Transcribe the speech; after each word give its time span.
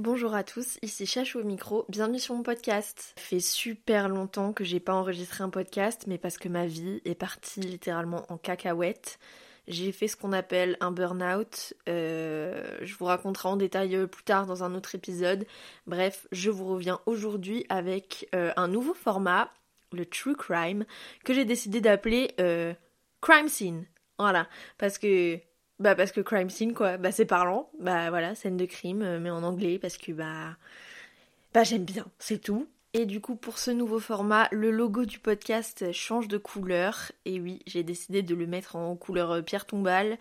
Bonjour 0.00 0.34
à 0.34 0.44
tous, 0.44 0.78
ici 0.80 1.04
Chachou 1.04 1.40
au 1.40 1.44
micro, 1.44 1.84
bienvenue 1.90 2.18
sur 2.18 2.34
mon 2.34 2.42
podcast. 2.42 3.12
Ça 3.16 3.22
fait 3.22 3.38
super 3.38 4.08
longtemps 4.08 4.54
que 4.54 4.64
j'ai 4.64 4.80
pas 4.80 4.94
enregistré 4.94 5.44
un 5.44 5.50
podcast, 5.50 6.04
mais 6.06 6.16
parce 6.16 6.38
que 6.38 6.48
ma 6.48 6.64
vie 6.64 7.02
est 7.04 7.14
partie 7.14 7.60
littéralement 7.60 8.24
en 8.30 8.38
cacahuète. 8.38 9.18
J'ai 9.68 9.92
fait 9.92 10.08
ce 10.08 10.16
qu'on 10.16 10.32
appelle 10.32 10.78
un 10.80 10.90
burn-out. 10.90 11.74
Euh, 11.90 12.78
je 12.80 12.94
vous 12.94 13.04
raconterai 13.04 13.50
en 13.50 13.56
détail 13.56 13.94
euh, 13.94 14.06
plus 14.06 14.24
tard 14.24 14.46
dans 14.46 14.64
un 14.64 14.74
autre 14.74 14.94
épisode. 14.94 15.44
Bref, 15.86 16.26
je 16.32 16.48
vous 16.48 16.64
reviens 16.64 16.98
aujourd'hui 17.04 17.66
avec 17.68 18.26
euh, 18.34 18.54
un 18.56 18.68
nouveau 18.68 18.94
format, 18.94 19.52
le 19.92 20.06
True 20.06 20.34
Crime, 20.34 20.86
que 21.24 21.34
j'ai 21.34 21.44
décidé 21.44 21.82
d'appeler 21.82 22.34
Crime 23.20 23.50
Scene. 23.50 23.84
Voilà, 24.18 24.48
parce 24.78 24.96
que 24.96 25.38
bah 25.80 25.94
parce 25.94 26.12
que 26.12 26.20
crime 26.20 26.50
scene 26.50 26.74
quoi, 26.74 26.98
bah 26.98 27.10
c'est 27.10 27.24
parlant, 27.24 27.70
bah 27.80 28.10
voilà, 28.10 28.34
scène 28.34 28.58
de 28.58 28.66
crime, 28.66 29.02
euh, 29.02 29.18
mais 29.18 29.30
en 29.30 29.42
anglais 29.42 29.78
parce 29.78 29.96
que 29.96 30.12
bah 30.12 30.56
bah 31.54 31.64
j'aime 31.64 31.84
bien, 31.84 32.06
c'est 32.18 32.38
tout. 32.38 32.68
Et 32.92 33.06
du 33.06 33.20
coup 33.20 33.34
pour 33.34 33.58
ce 33.58 33.70
nouveau 33.70 33.98
format, 33.98 34.46
le 34.52 34.70
logo 34.70 35.06
du 35.06 35.18
podcast 35.18 35.90
change 35.92 36.28
de 36.28 36.36
couleur. 36.38 37.12
Et 37.24 37.40
oui, 37.40 37.60
j'ai 37.66 37.82
décidé 37.82 38.22
de 38.22 38.34
le 38.34 38.46
mettre 38.46 38.76
en 38.76 38.94
couleur 38.94 39.30
euh, 39.30 39.42
pierre 39.42 39.64
tombale, 39.64 40.18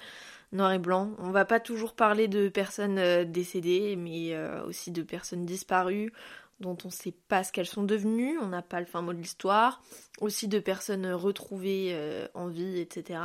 noir 0.54 0.72
et 0.72 0.80
blanc. 0.80 1.12
On 1.20 1.32
va 1.32 1.44
pas 1.44 1.60
toujours 1.60 1.94
parler 1.94 2.30
de 2.30 2.48
personnes 2.48 2.98
euh, 2.98 3.26
décédées, 3.26 3.98
mais 3.98 4.38
aussi 4.66 4.91
de 4.91 5.04
personnes 5.04 5.46
disparues 5.46 6.13
dont 6.62 6.77
on 6.84 6.90
sait 6.90 7.13
pas 7.30 7.46
ce 7.46 7.54
qu'elles 7.54 7.66
sont 7.66 7.84
devenues, 7.84 8.38
on 8.38 8.48
n'a 8.48 8.62
pas 8.62 8.82
le 8.82 8.85
fin 8.85 9.02
mot 9.02 9.13
de 9.13 9.18
l'histoire, 9.18 9.82
aussi 10.20 10.49
de 10.49 10.60
personnes 10.60 11.10
retrouvées 11.10 11.98
en 12.34 12.48
vie, 12.48 12.80
etc 12.80 13.18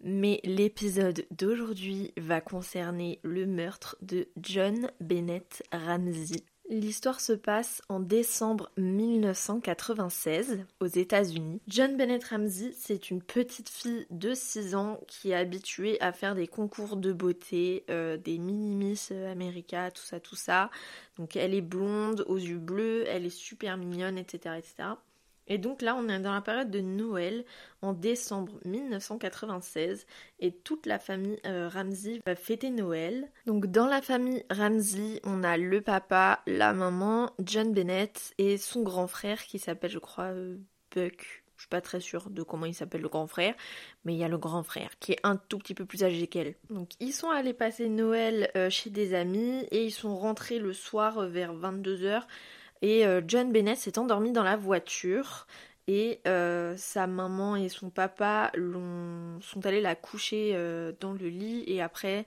mais 0.00 0.40
l'épisode 0.44 1.26
d'aujourd'hui 1.30 2.12
va 2.16 2.40
concerner 2.40 3.20
le 3.22 3.46
meurtre 3.46 3.96
de 4.02 4.28
John 4.36 4.90
Bennett 5.00 5.62
Ramsey. 5.72 6.44
L'histoire 6.70 7.20
se 7.20 7.34
passe 7.34 7.82
en 7.90 8.00
décembre 8.00 8.70
1996 8.78 10.64
aux 10.80 10.86
États-Unis. 10.86 11.60
John 11.68 11.98
Bennett 11.98 12.24
Ramsey, 12.24 12.72
c'est 12.74 13.10
une 13.10 13.20
petite 13.20 13.68
fille 13.68 14.06
de 14.08 14.32
6 14.32 14.74
ans 14.74 14.98
qui 15.06 15.32
est 15.32 15.34
habituée 15.34 16.00
à 16.00 16.12
faire 16.12 16.34
des 16.34 16.46
concours 16.46 16.96
de 16.96 17.12
beauté, 17.12 17.84
euh, 17.90 18.16
des 18.16 18.38
mini-miss 18.38 19.10
America, 19.10 19.90
tout 19.90 20.02
ça, 20.02 20.20
tout 20.20 20.36
ça. 20.36 20.70
Donc 21.18 21.36
elle 21.36 21.52
est 21.52 21.60
blonde, 21.60 22.24
aux 22.28 22.38
yeux 22.38 22.58
bleus, 22.58 23.04
elle 23.08 23.26
est 23.26 23.30
super 23.30 23.76
mignonne, 23.76 24.16
etc., 24.16 24.54
etc. 24.56 24.88
Et 25.46 25.58
donc 25.58 25.82
là, 25.82 25.96
on 25.96 26.08
est 26.08 26.20
dans 26.20 26.32
la 26.32 26.40
période 26.40 26.70
de 26.70 26.80
Noël, 26.80 27.44
en 27.82 27.92
décembre 27.92 28.52
1996, 28.64 30.06
et 30.40 30.52
toute 30.52 30.86
la 30.86 30.98
famille 30.98 31.38
euh, 31.46 31.68
Ramsey 31.68 32.20
va 32.26 32.34
fêter 32.34 32.70
Noël. 32.70 33.30
Donc 33.46 33.66
dans 33.66 33.86
la 33.86 34.00
famille 34.00 34.44
Ramsey, 34.50 35.20
on 35.24 35.42
a 35.42 35.56
le 35.56 35.80
papa, 35.80 36.40
la 36.46 36.72
maman, 36.72 37.30
John 37.38 37.72
Bennett 37.72 38.32
et 38.38 38.56
son 38.56 38.82
grand 38.82 39.06
frère 39.06 39.42
qui 39.44 39.58
s'appelle, 39.58 39.90
je 39.90 39.98
crois, 39.98 40.32
euh, 40.32 40.56
Buck. 40.94 41.44
Je 41.56 41.62
suis 41.62 41.68
pas 41.68 41.80
très 41.80 42.00
sûre 42.00 42.30
de 42.30 42.42
comment 42.42 42.66
il 42.66 42.74
s'appelle 42.74 43.00
le 43.00 43.08
grand 43.08 43.28
frère, 43.28 43.54
mais 44.04 44.12
il 44.12 44.18
y 44.18 44.24
a 44.24 44.28
le 44.28 44.38
grand 44.38 44.64
frère 44.64 44.90
qui 44.98 45.12
est 45.12 45.20
un 45.22 45.36
tout 45.36 45.58
petit 45.58 45.74
peu 45.74 45.84
plus 45.84 46.02
âgé 46.02 46.26
qu'elle. 46.26 46.56
Donc 46.68 46.90
ils 46.98 47.12
sont 47.12 47.30
allés 47.30 47.54
passer 47.54 47.88
Noël 47.88 48.50
euh, 48.56 48.70
chez 48.70 48.90
des 48.90 49.14
amis 49.14 49.64
et 49.70 49.84
ils 49.84 49.92
sont 49.92 50.16
rentrés 50.16 50.58
le 50.58 50.72
soir 50.72 51.28
vers 51.28 51.54
22h 51.54 52.24
et 52.84 53.04
euh, 53.06 53.22
John 53.26 53.50
Bennett 53.50 53.78
s'est 53.78 53.98
endormi 53.98 54.30
dans 54.30 54.42
la 54.42 54.58
voiture. 54.58 55.46
Et 55.86 56.20
euh, 56.26 56.74
sa 56.76 57.06
maman 57.06 57.56
et 57.56 57.70
son 57.70 57.88
papa 57.88 58.52
sont 58.54 59.66
allés 59.66 59.80
la 59.80 59.94
coucher 59.94 60.50
euh, 60.52 60.92
dans 61.00 61.14
le 61.14 61.28
lit. 61.28 61.64
Et 61.66 61.80
après 61.80 62.26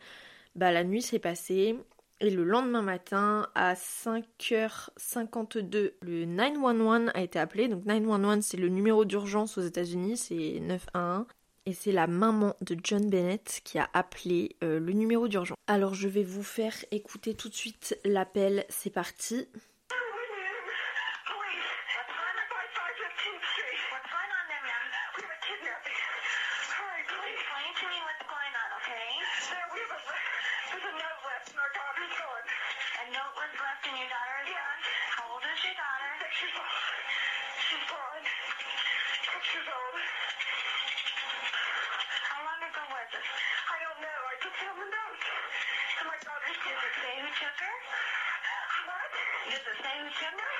bah, 0.55 0.71
la 0.71 0.83
nuit 0.83 1.03
s'est 1.03 1.19
passée. 1.19 1.77
Et 2.21 2.31
le 2.31 2.43
lendemain 2.43 2.81
matin 2.81 3.47
à 3.53 3.75
5h52 3.75 5.91
le 6.01 6.25
911 6.25 7.11
a 7.13 7.21
été 7.21 7.37
appelé. 7.37 7.67
Donc 7.67 7.85
911 7.85 8.43
c'est 8.43 8.57
le 8.57 8.69
numéro 8.69 9.05
d'urgence 9.05 9.59
aux 9.59 9.61
États-Unis. 9.61 10.17
C'est 10.17 10.59
911 10.59 11.27
et 11.67 11.73
c'est 11.73 11.91
la 11.91 12.07
maman 12.07 12.55
de 12.61 12.75
John 12.83 13.11
Bennett 13.11 13.61
qui 13.63 13.77
a 13.77 13.87
appelé 13.93 14.55
le 14.61 14.79
numéro 14.79 15.27
d'urgence. 15.27 15.57
Alors 15.67 15.93
je 15.93 16.07
vais 16.07 16.23
vous 16.23 16.41
faire 16.41 16.73
écouter 16.89 17.35
tout 17.35 17.49
de 17.49 17.53
suite 17.53 17.99
l'appel, 18.05 18.65
c'est 18.69 18.89
parti. 18.89 19.47
She's 36.37 36.53
fine. 36.53 36.69
She's 37.65 37.85
fine. 37.89 38.25
Old. 39.73 39.97
How 42.29 42.39
long 42.45 42.61
ago 42.61 42.83
was 42.93 43.09
it? 43.09 43.25
I 43.25 43.77
don't 43.81 43.99
know. 44.05 44.19
I 44.21 44.35
the 44.77 44.85
note. 44.85 45.21
And 45.97 46.05
my 46.13 46.17
say 47.01 47.13
who 47.25 47.29
took 47.41 47.57
her? 47.57 47.75
What? 48.85 49.09
Say 49.49 49.95
who 49.97 50.09
took 50.13 50.37
her? 50.37 50.56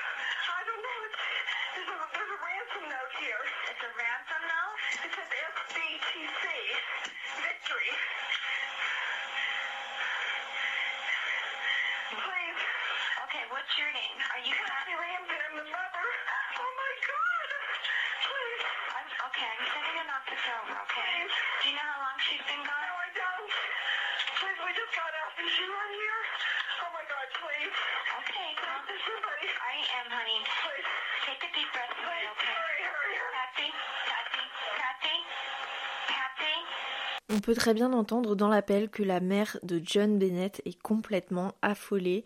On 37.30 37.40
peut 37.40 37.54
très 37.54 37.74
bien 37.74 37.92
entendre 37.92 38.34
dans 38.34 38.48
l'appel 38.48 38.88
que 38.88 39.02
la 39.02 39.20
mère 39.20 39.58
de 39.62 39.80
John 39.84 40.18
Bennett 40.18 40.62
est 40.64 40.80
complètement 40.80 41.52
affolée. 41.62 42.24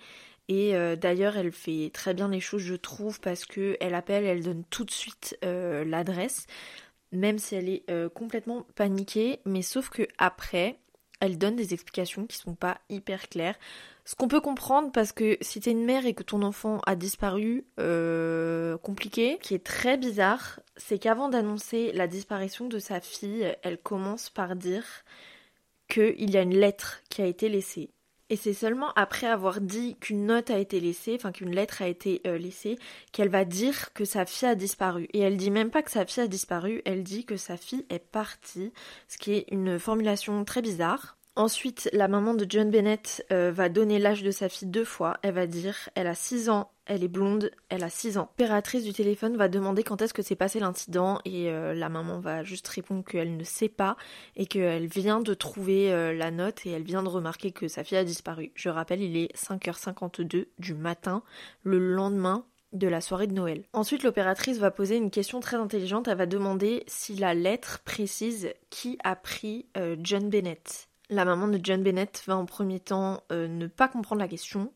Et 0.49 0.77
euh, 0.77 0.97
d'ailleurs, 0.97 1.37
elle 1.37 1.53
fait 1.53 1.91
très 1.93 2.15
bien 2.15 2.29
les 2.29 2.41
choses, 2.41 2.63
je 2.63 2.75
trouve, 2.75 3.21
parce 3.21 3.45
que 3.45 3.77
elle 3.81 3.95
appelle, 3.95 4.25
elle 4.25 4.43
donne 4.45 4.65
tout 4.71 4.85
de 4.85 4.91
suite 4.91 5.37
euh, 5.45 5.85
l'adresse, 5.85 6.47
même 7.11 7.39
si 7.39 7.55
elle 7.55 7.69
est 7.69 7.83
euh, 7.91 8.09
complètement 8.09 8.67
paniquée. 8.75 9.41
Mais 9.45 9.63
sauf 9.63 9.91
que 9.91 10.07
après, 10.19 10.79
elle 11.23 11.39
donne 11.39 11.55
des 11.55 11.73
explications 11.73 12.27
qui 12.27 12.37
sont 12.37 12.57
pas 12.57 12.79
hyper 12.91 13.29
claires. 13.29 13.55
Ce 14.05 14.17
qu'on 14.17 14.27
peut 14.27 14.41
comprendre 14.41 14.91
parce 14.91 15.13
que 15.13 15.39
si 15.41 15.61
t'es 15.61 15.71
une 15.71 15.85
mère 15.85 16.05
et 16.05 16.15
que 16.15 16.25
ton 16.25 16.43
enfant 16.43 16.81
a 16.85 16.97
disparu, 16.97 17.65
euh, 17.79 18.77
compliqué, 18.79 19.39
qui 19.41 19.55
est 19.55 19.65
très 19.65 19.97
bizarre, 19.97 20.59
c'est 20.77 20.99
qu'avant 20.99 21.29
d'annoncer 21.29 21.93
la 21.93 22.09
disparition 22.09 22.67
de 22.67 22.81
sa 22.81 23.01
fille, 23.01 23.57
elle 23.63 23.79
commence 23.79 24.31
par 24.31 24.57
dire 24.57 24.85
qu'il 25.89 26.29
y 26.29 26.37
a 26.37 26.43
une 26.43 26.59
lettre 26.59 27.03
qui 27.09 27.23
a 27.23 27.27
été 27.27 27.49
laissée. 27.49 27.91
Et 28.33 28.37
c'est 28.37 28.55
seulement 28.55 28.95
après 28.97 29.27
avoir 29.27 29.61
dit 29.61 29.95
qu'une 30.01 30.25
note 30.25 30.49
a 30.49 30.57
été 30.57 30.81
laissée, 30.81 31.17
enfin 31.17 31.33
qu'une 31.33 31.55
lettre 31.55 31.83
a 31.83 31.87
été 31.87 32.23
euh, 32.27 32.39
laissée, 32.39 32.79
qu'elle 33.13 33.29
va 33.29 33.45
dire 33.45 33.93
que 33.93 34.07
sa 34.07 34.25
fille 34.25 34.49
a 34.49 34.55
disparu. 34.55 35.07
Et 35.13 35.19
elle 35.19 35.37
dit 35.37 35.51
même 35.51 35.71
pas 35.71 35.83
que 35.83 35.91
sa 35.91 36.07
fille 36.07 36.23
a 36.23 36.27
disparu, 36.27 36.81
elle 36.87 37.03
dit 37.03 37.27
que 37.27 37.37
sa 37.37 37.59
fille 37.59 37.85
est 37.91 37.99
partie, 37.99 38.73
ce 39.07 39.19
qui 39.19 39.35
est 39.35 39.45
une 39.51 39.79
formulation 39.79 40.47
très 40.47 40.63
bizarre. 40.63 41.19
Ensuite, 41.35 41.89
la 41.95 42.09
maman 42.09 42.35
de 42.35 42.45
John 42.47 42.71
Bennett 42.71 43.25
euh, 43.33 43.51
va 43.53 43.71
donner 43.71 43.99
l'âge 43.99 44.23
de 44.23 44.31
sa 44.31 44.51
fille 44.51 44.69
deux 44.69 44.85
fois. 44.85 45.17
Elle 45.23 45.33
va 45.33 45.47
dire 45.47 45.89
elle 45.95 46.07
a 46.07 46.15
6 46.15 46.51
ans, 46.51 46.71
elle 46.85 47.03
est 47.03 47.09
blonde, 47.09 47.51
elle 47.71 47.85
a 47.85 47.89
6 47.89 48.19
ans. 48.19 48.29
L'opératrice 48.39 48.85
du 48.85 48.93
téléphone 48.93 49.39
va 49.39 49.49
demander 49.49 49.83
quand 49.83 50.03
est-ce 50.03 50.13
que 50.13 50.21
s'est 50.21 50.37
passé 50.37 50.61
l'incident 50.61 51.21
et 51.25 51.49
euh, 51.49 51.73
la 51.73 51.89
maman 51.89 52.21
va 52.21 52.45
juste 52.45 52.69
répondre 52.69 53.03
qu'elle 53.03 53.35
ne 53.35 53.45
sait 53.45 53.71
pas 53.71 53.97
et 54.37 54.45
qu'elle 54.45 54.87
vient 54.89 55.21
de 55.21 55.33
trouver 55.33 55.91
euh, 55.91 56.13
la 56.13 56.31
note 56.31 56.67
et 56.67 56.71
elle 56.73 56.83
vient 56.83 57.03
de 57.03 57.09
remarquer 57.09 57.51
que 57.51 57.67
sa 57.67 57.83
fille 57.83 57.97
a 57.97 58.05
disparu. 58.05 58.53
Je 58.55 58.69
rappelle, 58.69 59.01
il 59.01 59.17
est 59.17 59.35
5h52 59.35 60.49
du 60.59 60.75
matin, 60.75 61.23
le 61.63 61.79
lendemain 61.79 62.45
de 62.75 62.89
la 62.89 63.01
soirée 63.01 63.27
de 63.27 63.35
Noël. 63.35 63.65
Ensuite, 63.73 64.03
l'opératrice 64.03 64.59
va 64.59 64.71
poser 64.71 64.97
une 64.97 65.11
question 65.11 65.41
très 65.41 65.57
intelligente. 65.57 66.09
Elle 66.09 66.19
va 66.19 66.27
demander 66.27 66.85
si 66.89 67.15
la 67.15 67.33
lettre 67.33 67.81
précise 67.87 68.53
qui 68.69 68.99
a 69.03 69.17
pris 69.17 69.67
John 69.99 70.29
Bennett. 70.31 70.91
La 71.11 71.25
maman 71.25 71.49
de 71.49 71.61
John 71.63 71.83
Bennett 71.83 72.23
va 72.27 72.37
en 72.37 72.47
premier 72.47 72.81
temps 72.81 73.23
euh, 73.33 73.49
ne 73.49 73.67
pas 73.67 73.89
comprendre 73.89 74.21
la 74.21 74.29
question. 74.29 74.73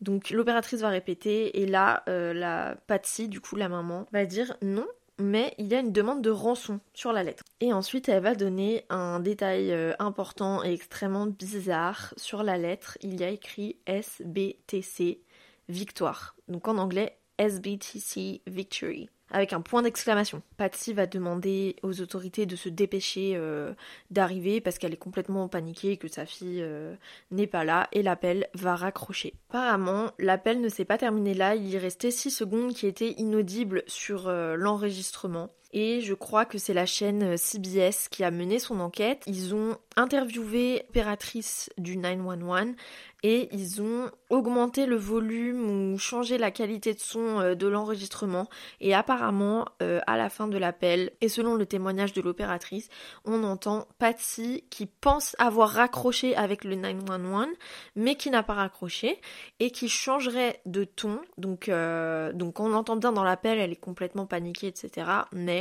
Donc 0.00 0.30
l'opératrice 0.30 0.80
va 0.80 0.88
répéter 0.88 1.60
et 1.60 1.66
là 1.66 2.02
euh, 2.08 2.32
la 2.32 2.76
Patsy, 2.86 3.28
du 3.28 3.40
coup 3.40 3.56
la 3.56 3.68
maman, 3.68 4.06
va 4.12 4.24
dire 4.24 4.56
non, 4.62 4.86
mais 5.18 5.54
il 5.58 5.66
y 5.66 5.74
a 5.74 5.80
une 5.80 5.92
demande 5.92 6.22
de 6.22 6.30
rançon 6.30 6.80
sur 6.94 7.12
la 7.12 7.22
lettre. 7.22 7.44
Et 7.60 7.72
ensuite, 7.72 8.08
elle 8.08 8.22
va 8.22 8.34
donner 8.34 8.86
un 8.88 9.20
détail 9.20 9.72
euh, 9.72 9.92
important 9.98 10.64
et 10.64 10.72
extrêmement 10.72 11.26
bizarre. 11.26 12.14
Sur 12.16 12.42
la 12.42 12.56
lettre, 12.56 12.96
il 13.02 13.20
y 13.20 13.24
a 13.24 13.28
écrit 13.28 13.76
SBTC 13.86 15.20
Victoire. 15.68 16.34
Donc 16.48 16.66
en 16.66 16.78
anglais, 16.78 17.18
SBTC 17.38 18.42
Victory 18.46 19.08
avec 19.30 19.52
un 19.52 19.60
point 19.60 19.82
d'exclamation. 19.82 20.42
Patsy 20.56 20.92
va 20.92 21.06
demander 21.06 21.76
aux 21.82 22.00
autorités 22.00 22.46
de 22.46 22.56
se 22.56 22.68
dépêcher 22.68 23.32
euh, 23.34 23.72
d'arriver 24.10 24.60
parce 24.60 24.78
qu'elle 24.78 24.92
est 24.92 24.96
complètement 24.96 25.48
paniquée 25.48 25.96
que 25.96 26.08
sa 26.08 26.26
fille 26.26 26.62
euh, 26.62 26.94
n'est 27.30 27.46
pas 27.46 27.64
là 27.64 27.88
et 27.92 28.02
l'appel 28.02 28.48
va 28.54 28.76
raccrocher. 28.76 29.34
Apparemment, 29.50 30.10
l'appel 30.18 30.60
ne 30.60 30.68
s'est 30.68 30.84
pas 30.84 30.98
terminé 30.98 31.34
là, 31.34 31.54
il 31.54 31.68
y 31.68 31.78
restait 31.78 32.10
6 32.10 32.30
secondes 32.30 32.74
qui 32.74 32.86
étaient 32.86 33.12
inaudibles 33.12 33.82
sur 33.86 34.28
euh, 34.28 34.54
l'enregistrement. 34.56 35.50
Et 35.72 36.00
je 36.00 36.14
crois 36.14 36.44
que 36.44 36.58
c'est 36.58 36.74
la 36.74 36.86
chaîne 36.86 37.36
CBS 37.36 38.08
qui 38.10 38.24
a 38.24 38.30
mené 38.30 38.58
son 38.58 38.80
enquête. 38.80 39.22
Ils 39.26 39.54
ont 39.54 39.76
interviewé 39.96 40.84
l'opératrice 40.88 41.70
du 41.78 41.96
911 41.96 42.74
et 43.22 43.48
ils 43.52 43.82
ont 43.82 44.10
augmenté 44.30 44.86
le 44.86 44.96
volume 44.96 45.92
ou 45.92 45.98
changé 45.98 46.38
la 46.38 46.50
qualité 46.50 46.94
de 46.94 47.00
son 47.00 47.40
euh, 47.40 47.54
de 47.54 47.66
l'enregistrement. 47.66 48.48
Et 48.80 48.94
apparemment 48.94 49.66
euh, 49.82 50.00
à 50.06 50.16
la 50.16 50.30
fin 50.30 50.48
de 50.48 50.56
l'appel 50.56 51.12
et 51.20 51.28
selon 51.28 51.54
le 51.54 51.66
témoignage 51.66 52.12
de 52.12 52.22
l'opératrice 52.22 52.88
on 53.24 53.44
entend 53.44 53.86
Patsy 53.98 54.64
qui 54.70 54.86
pense 54.86 55.36
avoir 55.38 55.70
raccroché 55.70 56.34
avec 56.34 56.64
le 56.64 56.76
911 56.76 57.48
mais 57.96 58.14
qui 58.14 58.30
n'a 58.30 58.42
pas 58.42 58.54
raccroché 58.54 59.20
et 59.58 59.70
qui 59.70 59.88
changerait 59.88 60.60
de 60.64 60.84
ton. 60.84 61.20
Donc 61.36 61.68
euh, 61.68 62.32
donc 62.32 62.60
on 62.60 62.72
entend 62.72 62.96
bien 62.96 63.12
dans 63.12 63.24
l'appel 63.24 63.58
elle 63.58 63.72
est 63.72 63.76
complètement 63.76 64.26
paniquée 64.26 64.68
etc 64.68 65.10
mais 65.32 65.59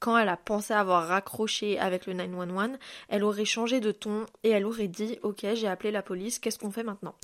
quand 0.00 0.16
elle 0.16 0.28
a 0.28 0.36
pensé 0.36 0.72
avoir 0.72 1.08
raccroché 1.08 1.78
avec 1.78 2.06
le 2.06 2.12
911, 2.12 2.78
elle 3.08 3.24
aurait 3.24 3.44
changé 3.44 3.80
de 3.80 3.90
ton 3.90 4.26
et 4.44 4.50
elle 4.50 4.64
aurait 4.64 4.88
dit 4.88 5.18
Ok, 5.22 5.44
j'ai 5.54 5.66
appelé 5.66 5.90
la 5.90 6.02
police, 6.02 6.38
qu'est-ce 6.38 6.58
qu'on 6.58 6.70
fait 6.70 6.84
maintenant? 6.84 7.14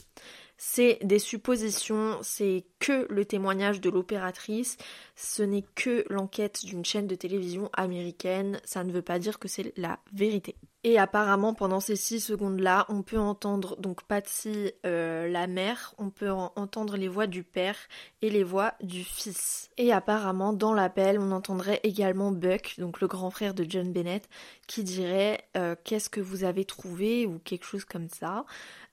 C'est 0.57 0.99
des 1.03 1.19
suppositions, 1.19 2.19
c'est 2.23 2.65
que 2.79 3.07
le 3.11 3.25
témoignage 3.25 3.81
de 3.81 3.91
l'opératrice, 3.91 4.77
ce 5.17 5.43
n'est 5.43 5.65
que 5.75 6.05
l'enquête 6.11 6.65
d'une 6.65 6.85
chaîne 6.85 7.07
de 7.07 7.15
télévision 7.15 7.71
américaine, 7.73 8.61
ça 8.65 8.85
ne 8.85 8.93
veut 8.93 9.03
pas 9.03 9.19
dire 9.19 9.39
que 9.39 9.49
c'est 9.49 9.73
la 9.77 9.99
vérité. 10.13 10.57
Et 10.87 10.99
apparemment, 10.99 11.55
pendant 11.55 11.81
ces 11.81 11.97
six 11.97 12.21
secondes-là, 12.21 12.85
on 12.91 13.03
peut 13.03 13.19
entendre 13.19 13.77
donc 13.81 14.03
Patsy, 14.03 14.71
euh, 14.85 15.27
la 15.29 15.47
mère, 15.47 15.95
on 15.97 16.11
peut 16.11 16.31
entendre 16.31 16.99
les 16.99 17.09
voix 17.09 17.27
du 17.27 17.43
père 17.43 17.77
et 18.21 18.29
les 18.29 18.45
voix 18.45 18.75
du 18.83 19.03
fils. 19.03 19.71
Et 19.79 19.95
apparemment, 19.95 20.53
dans 20.53 20.75
l'appel, 20.75 21.19
on 21.19 21.33
entendrait 21.33 21.81
également 21.85 22.33
Buck, 22.33 22.75
donc 22.77 23.01
le 23.01 23.07
grand 23.07 23.31
frère 23.31 23.55
de 23.55 23.65
John 23.67 23.95
Bennett, 23.95 24.29
qui 24.67 24.85
dirait 24.85 25.49
euh, 25.57 25.75
Qu'est-ce 25.85 26.11
que 26.11 26.21
vous 26.21 26.45
avez 26.45 26.67
trouvé? 26.67 27.25
ou 27.27 27.39
quelque 27.39 27.65
chose 27.65 27.87
comme 27.87 28.09
ça. 28.11 28.45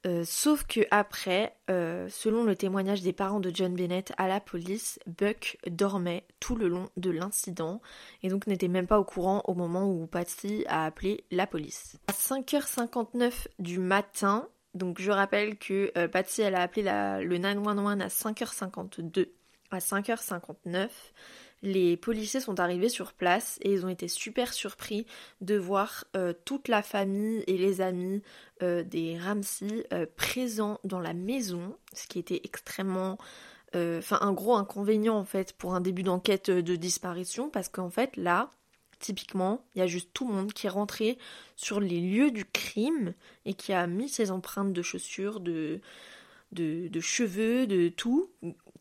Euh, 0.08 0.24
sauf 0.26 0.66
que 0.66 0.82
après, 0.90 1.56
euh, 1.72 2.10
selon 2.10 2.44
le 2.44 2.56
témoignage 2.56 3.02
des 3.02 3.14
parents 3.14 3.40
de 3.40 3.50
John 3.54 3.74
Bennett 3.74 4.12
à 4.18 4.28
la 4.28 4.42
police, 4.42 5.00
Buck 5.08 5.58
dormait 5.70 6.26
tout 6.42 6.58
le 6.58 6.68
long 6.68 6.90
de 6.98 7.10
l'incident 7.10 7.82
et 8.24 8.30
donc 8.30 8.46
n'était 8.46 8.68
même 8.68 8.88
pas 8.88 9.00
au 9.00 9.06
courant 9.06 9.42
au 9.48 9.54
moment 9.54 9.90
où 9.90 10.06
Patsy 10.06 10.66
a 10.68 10.84
appelé 10.86 11.24
la 11.32 11.48
police. 11.48 11.98
À 12.08 12.12
5h59 12.12 13.48
du 13.60 13.80
matin, 13.80 14.50
donc 14.74 15.00
je 15.00 15.12
rappelle 15.12 15.58
que 15.58 15.94
euh, 15.98 16.10
Patsy 16.10 16.42
elle 16.42 16.56
a 16.56 16.62
appelé 16.62 16.84
le 16.84 17.38
911 17.38 18.02
à 18.02 18.08
5h52. 18.08 19.30
À 19.72 19.78
5h59, 19.78 20.90
les 21.62 21.96
policiers 21.98 22.40
sont 22.40 22.60
arrivés 22.60 22.90
sur 22.90 23.14
place 23.14 23.60
et 23.62 23.72
ils 23.72 23.86
ont 23.86 23.90
été 23.90 24.08
super 24.08 24.54
surpris 24.54 25.06
de 25.42 25.56
voir 25.56 26.06
euh, 26.16 26.34
toute 26.46 26.68
la 26.68 26.82
famille 26.82 27.44
et 27.48 27.58
les 27.58 27.82
amis 27.82 28.22
euh, 28.64 28.84
des 28.84 29.18
Ramsey 29.18 29.86
euh, 29.94 30.06
présents 30.16 30.80
dans 30.84 31.00
la 31.00 31.14
maison, 31.14 31.76
ce 31.94 32.08
qui 32.08 32.20
était 32.20 32.42
extrêmement 32.44 33.18
enfin 33.74 34.18
un 34.20 34.34
gros 34.34 34.56
inconvénient 34.56 35.16
en 35.16 35.24
fait 35.24 35.54
pour 35.54 35.76
un 35.76 35.80
début 35.80 36.04
d'enquête 36.04 36.50
de 36.50 36.76
disparition 36.76 37.50
parce 37.50 37.70
qu'en 37.70 37.90
fait 37.90 38.18
là 38.18 38.52
typiquement 39.00 39.64
il 39.76 39.80
y 39.80 39.82
a 39.82 39.88
juste 39.88 40.10
tout 40.14 40.28
le 40.28 40.34
monde 40.34 40.52
qui 40.52 40.68
est 40.68 40.70
rentré 40.70 41.18
sur 41.56 41.80
les 41.80 42.02
lieux 42.02 42.32
du 42.32 42.44
crime 42.44 43.14
et 43.46 43.54
qui 43.54 43.72
a 43.72 43.88
mis 43.88 44.10
ses 44.10 44.30
empreintes 44.30 44.74
de 44.74 44.82
chaussures 44.82 45.40
de 45.40 45.80
cheveux 47.00 47.66
de 47.66 47.88
tout 47.88 48.30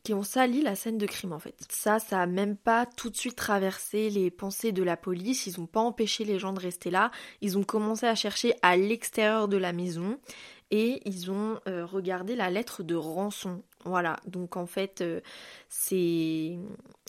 qui 0.02 0.14
ont 0.14 0.23
sali 0.23 0.62
la 0.62 0.75
scène 0.75 0.99
de 0.99 1.06
crime 1.06 1.32
en 1.32 1.38
fait. 1.38 1.55
Ça, 1.69 1.99
ça 1.99 2.23
a 2.23 2.26
même 2.26 2.56
pas 2.56 2.87
tout 2.87 3.11
de 3.11 3.17
suite 3.17 3.37
traversé 3.37 4.11
les 4.11 4.31
pensées 4.31 4.73
de 4.73 4.82
la 4.82 4.97
police, 4.97 5.47
ils 5.47 5.61
ont 5.61 5.67
pas 5.67 5.81
empêché 5.81 6.25
les 6.25 6.38
gens 6.38 6.52
de 6.52 6.61
rester 6.61 6.91
là, 6.91 7.11
ils 7.41 7.58
ont 7.58 7.64
commencé 7.64 8.06
à 8.06 8.14
chercher 8.14 8.55
à 8.62 8.76
l'extérieur 8.76 9.49
de 9.49 9.56
la 9.56 9.73
maison 9.73 10.19
et 10.70 11.00
ils 11.05 11.31
ont 11.31 11.61
euh, 11.67 11.85
regardé 11.85 12.37
la 12.37 12.50
lettre 12.50 12.82
de 12.82 12.94
rançon. 12.94 13.62
Voilà, 13.85 14.20
donc 14.26 14.56
en 14.56 14.67
fait, 14.67 15.00
euh, 15.00 15.20
c'est 15.69 16.56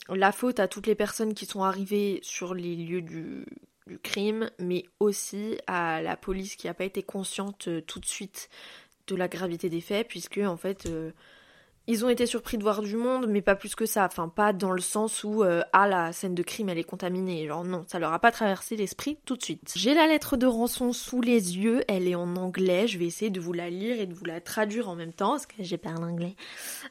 la 0.08 0.32
faute 0.32 0.58
à 0.58 0.68
toutes 0.68 0.86
les 0.86 0.94
personnes 0.94 1.34
qui 1.34 1.46
sont 1.46 1.62
arrivées 1.62 2.18
sur 2.22 2.54
les 2.54 2.76
lieux 2.76 3.02
du, 3.02 3.46
crime, 4.04 4.48
mais 4.58 4.84
aussi 5.00 5.58
à 5.66 6.00
la 6.02 6.16
police 6.16 6.54
qui 6.54 6.68
n'a 6.68 6.74
pas 6.74 6.84
été 6.84 7.02
consciente 7.02 7.66
euh, 7.66 7.80
tout 7.80 7.98
de 7.98 8.06
suite 8.06 8.48
de 9.08 9.16
la 9.16 9.28
gravité 9.28 9.68
des 9.68 9.80
faits, 9.80 10.06
puisque 10.08 10.38
en 10.38 10.56
fait 10.56 10.88
ils 11.88 12.04
ont 12.04 12.08
été 12.08 12.26
surpris 12.26 12.58
de 12.58 12.62
voir 12.62 12.80
du 12.80 12.96
monde, 12.96 13.26
mais 13.28 13.42
pas 13.42 13.56
plus 13.56 13.74
que 13.74 13.86
ça. 13.86 14.04
Enfin, 14.04 14.28
pas 14.28 14.52
dans 14.52 14.70
le 14.70 14.80
sens 14.80 15.24
où, 15.24 15.42
euh, 15.42 15.62
ah, 15.72 15.88
la 15.88 16.12
scène 16.12 16.34
de 16.34 16.42
crime, 16.42 16.68
elle 16.68 16.78
est 16.78 16.84
contaminée. 16.84 17.46
Genre, 17.46 17.64
non, 17.64 17.84
ça 17.88 17.98
leur 17.98 18.12
a 18.12 18.18
pas 18.18 18.30
traversé 18.30 18.76
l'esprit 18.76 19.18
tout 19.24 19.36
de 19.36 19.42
suite. 19.42 19.72
J'ai 19.74 19.94
la 19.94 20.06
lettre 20.06 20.36
de 20.36 20.46
rançon 20.46 20.92
sous 20.92 21.20
les 21.20 21.58
yeux. 21.58 21.82
Elle 21.88 22.06
est 22.06 22.14
en 22.14 22.36
anglais. 22.36 22.86
Je 22.86 22.98
vais 22.98 23.06
essayer 23.06 23.30
de 23.30 23.40
vous 23.40 23.52
la 23.52 23.68
lire 23.68 24.00
et 24.00 24.06
de 24.06 24.14
vous 24.14 24.24
la 24.24 24.40
traduire 24.40 24.88
en 24.88 24.94
même 24.94 25.12
temps, 25.12 25.30
parce 25.30 25.46
que 25.46 25.56
j'ai 25.60 25.78
pas 25.78 25.90
anglais. 25.90 26.36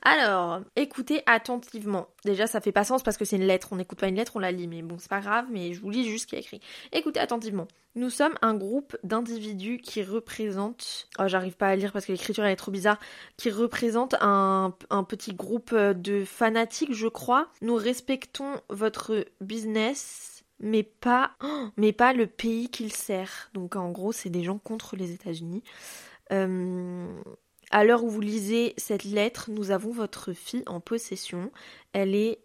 Alors, 0.01 0.61
écoutez 0.75 1.23
attentivement. 1.25 2.07
Déjà, 2.25 2.47
ça 2.47 2.59
fait 2.59 2.71
pas 2.71 2.83
sens 2.83 3.01
parce 3.01 3.17
que 3.17 3.25
c'est 3.25 3.37
une 3.37 3.47
lettre. 3.47 3.69
On 3.71 3.77
n'écoute 3.77 3.99
pas 3.99 4.07
une 4.07 4.15
lettre, 4.15 4.33
on 4.35 4.39
la 4.39 4.51
lit. 4.51 4.67
Mais 4.67 4.81
bon, 4.81 4.97
c'est 4.99 5.09
pas 5.09 5.21
grave, 5.21 5.45
mais 5.51 5.73
je 5.73 5.81
vous 5.81 5.89
lis 5.89 6.05
juste 6.05 6.23
ce 6.23 6.27
qui 6.27 6.35
est 6.35 6.39
écrit. 6.39 6.59
Écoutez 6.91 7.19
attentivement. 7.19 7.67
Nous 7.93 8.09
sommes 8.09 8.35
un 8.41 8.53
groupe 8.53 8.95
d'individus 9.03 9.79
qui 9.79 10.01
représentent, 10.01 11.09
oh, 11.19 11.27
j'arrive 11.27 11.57
pas 11.57 11.67
à 11.67 11.75
lire 11.75 11.91
parce 11.91 12.05
que 12.05 12.13
l'écriture 12.13 12.45
est 12.45 12.55
trop 12.55 12.71
bizarre, 12.71 12.97
qui 13.35 13.49
représente 13.49 14.15
un, 14.21 14.73
petit 15.03 15.33
groupe 15.33 15.75
de 15.75 16.25
fanatiques, 16.25 16.93
je 16.93 17.07
crois. 17.07 17.49
Nous 17.61 17.75
respectons 17.75 18.61
votre 18.69 19.25
business, 19.39 20.43
mais 20.59 20.83
pas, 20.83 21.31
mais 21.77 21.91
pas 21.91 22.13
le 22.13 22.27
pays 22.27 22.69
qu'il 22.69 22.91
sert. 22.91 23.49
Donc 23.53 23.75
en 23.75 23.91
gros, 23.91 24.11
c'est 24.11 24.29
des 24.29 24.43
gens 24.43 24.57
contre 24.57 24.95
les 24.95 25.11
États-Unis. 25.11 25.63
Euh, 26.31 27.21
à 27.71 27.83
l'heure 27.83 28.03
où 28.03 28.09
vous 28.09 28.21
lisez 28.21 28.73
cette 28.77 29.03
lettre, 29.03 29.49
nous 29.49 29.71
avons 29.71 29.91
votre 29.91 30.33
fille 30.33 30.63
en 30.67 30.79
possession. 30.79 31.51
Elle 31.93 32.15
est, 32.15 32.39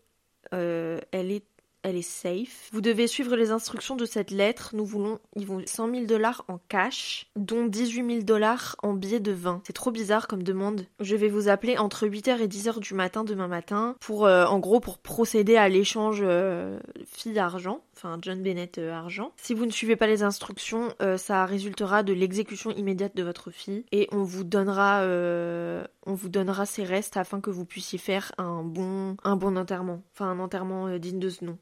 euh, 0.55 0.99
elle 1.13 1.31
est 1.31 1.45
elle 1.87 1.97
est 1.97 2.03
safe. 2.03 2.69
Vous 2.73 2.81
devez 2.81 3.07
suivre 3.07 3.37
les 3.37 3.53
instructions 3.53 3.95
de 3.95 4.05
cette 4.05 4.33
lettre. 4.33 4.71
Nous 4.75 4.85
voulons, 4.85 5.21
ils 5.37 5.47
vont 5.47 5.63
100 5.65 5.91
000 5.91 6.07
dollars 6.07 6.45
en 6.49 6.59
cash, 6.69 7.29
dont 7.37 7.65
18 7.65 8.07
000 8.09 8.23
dollars 8.25 8.75
en 8.83 8.93
billets 8.93 9.21
de 9.21 9.31
vin. 9.31 9.61
C'est 9.65 9.73
trop 9.73 9.93
bizarre 9.93 10.27
comme 10.27 10.43
demande. 10.43 10.87
Je 10.99 11.15
vais 11.15 11.29
vous 11.29 11.49
appeler 11.49 11.79
entre 11.79 12.09
8h 12.09 12.41
et 12.41 12.49
10h 12.49 12.81
du 12.81 12.95
matin 12.95 13.23
demain 13.23 13.47
matin 13.47 13.95
pour, 14.01 14.27
euh, 14.27 14.47
en 14.47 14.59
gros, 14.59 14.81
pour 14.81 14.99
procéder 14.99 15.57
à 15.57 15.69
l'échange 15.69 16.23
euh, 16.23 16.81
fille-argent. 17.07 17.81
Enfin, 17.97 18.19
John 18.21 18.43
Bennett 18.43 18.79
euh, 18.79 18.93
argent. 18.93 19.31
Si 19.37 19.55
vous 19.55 19.65
ne 19.65 19.71
suivez 19.71 19.95
pas 19.95 20.09
les 20.09 20.25
instructions, 20.25 20.93
ça 21.17 21.47
résultera 21.47 22.03
de 22.03 22.13
l'exécution 22.13 22.71
immédiate 22.71 23.17
de 23.17 23.23
votre 23.23 23.51
fille 23.51 23.85
et 23.93 24.09
on 24.11 24.25
vous 24.25 24.43
donnera, 24.45 25.03
on 25.05 26.15
vous 26.15 26.29
donnera 26.29 26.67
ses 26.67 26.85
restes 26.85 27.17
afin 27.17 27.41
que 27.41 27.51
vous 27.51 27.65
puissiez 27.65 27.99
faire 27.99 28.33
un 28.39 28.63
bon, 28.63 29.17
un 29.23 29.37
bon 29.37 29.57
enterrement. 29.57 30.03
Enfin, 30.13 30.27
un 30.27 30.41
enterrement 30.41 30.99
digne 30.99 31.21
de 31.21 31.29
ce 31.29 31.45
nom. 31.45 31.59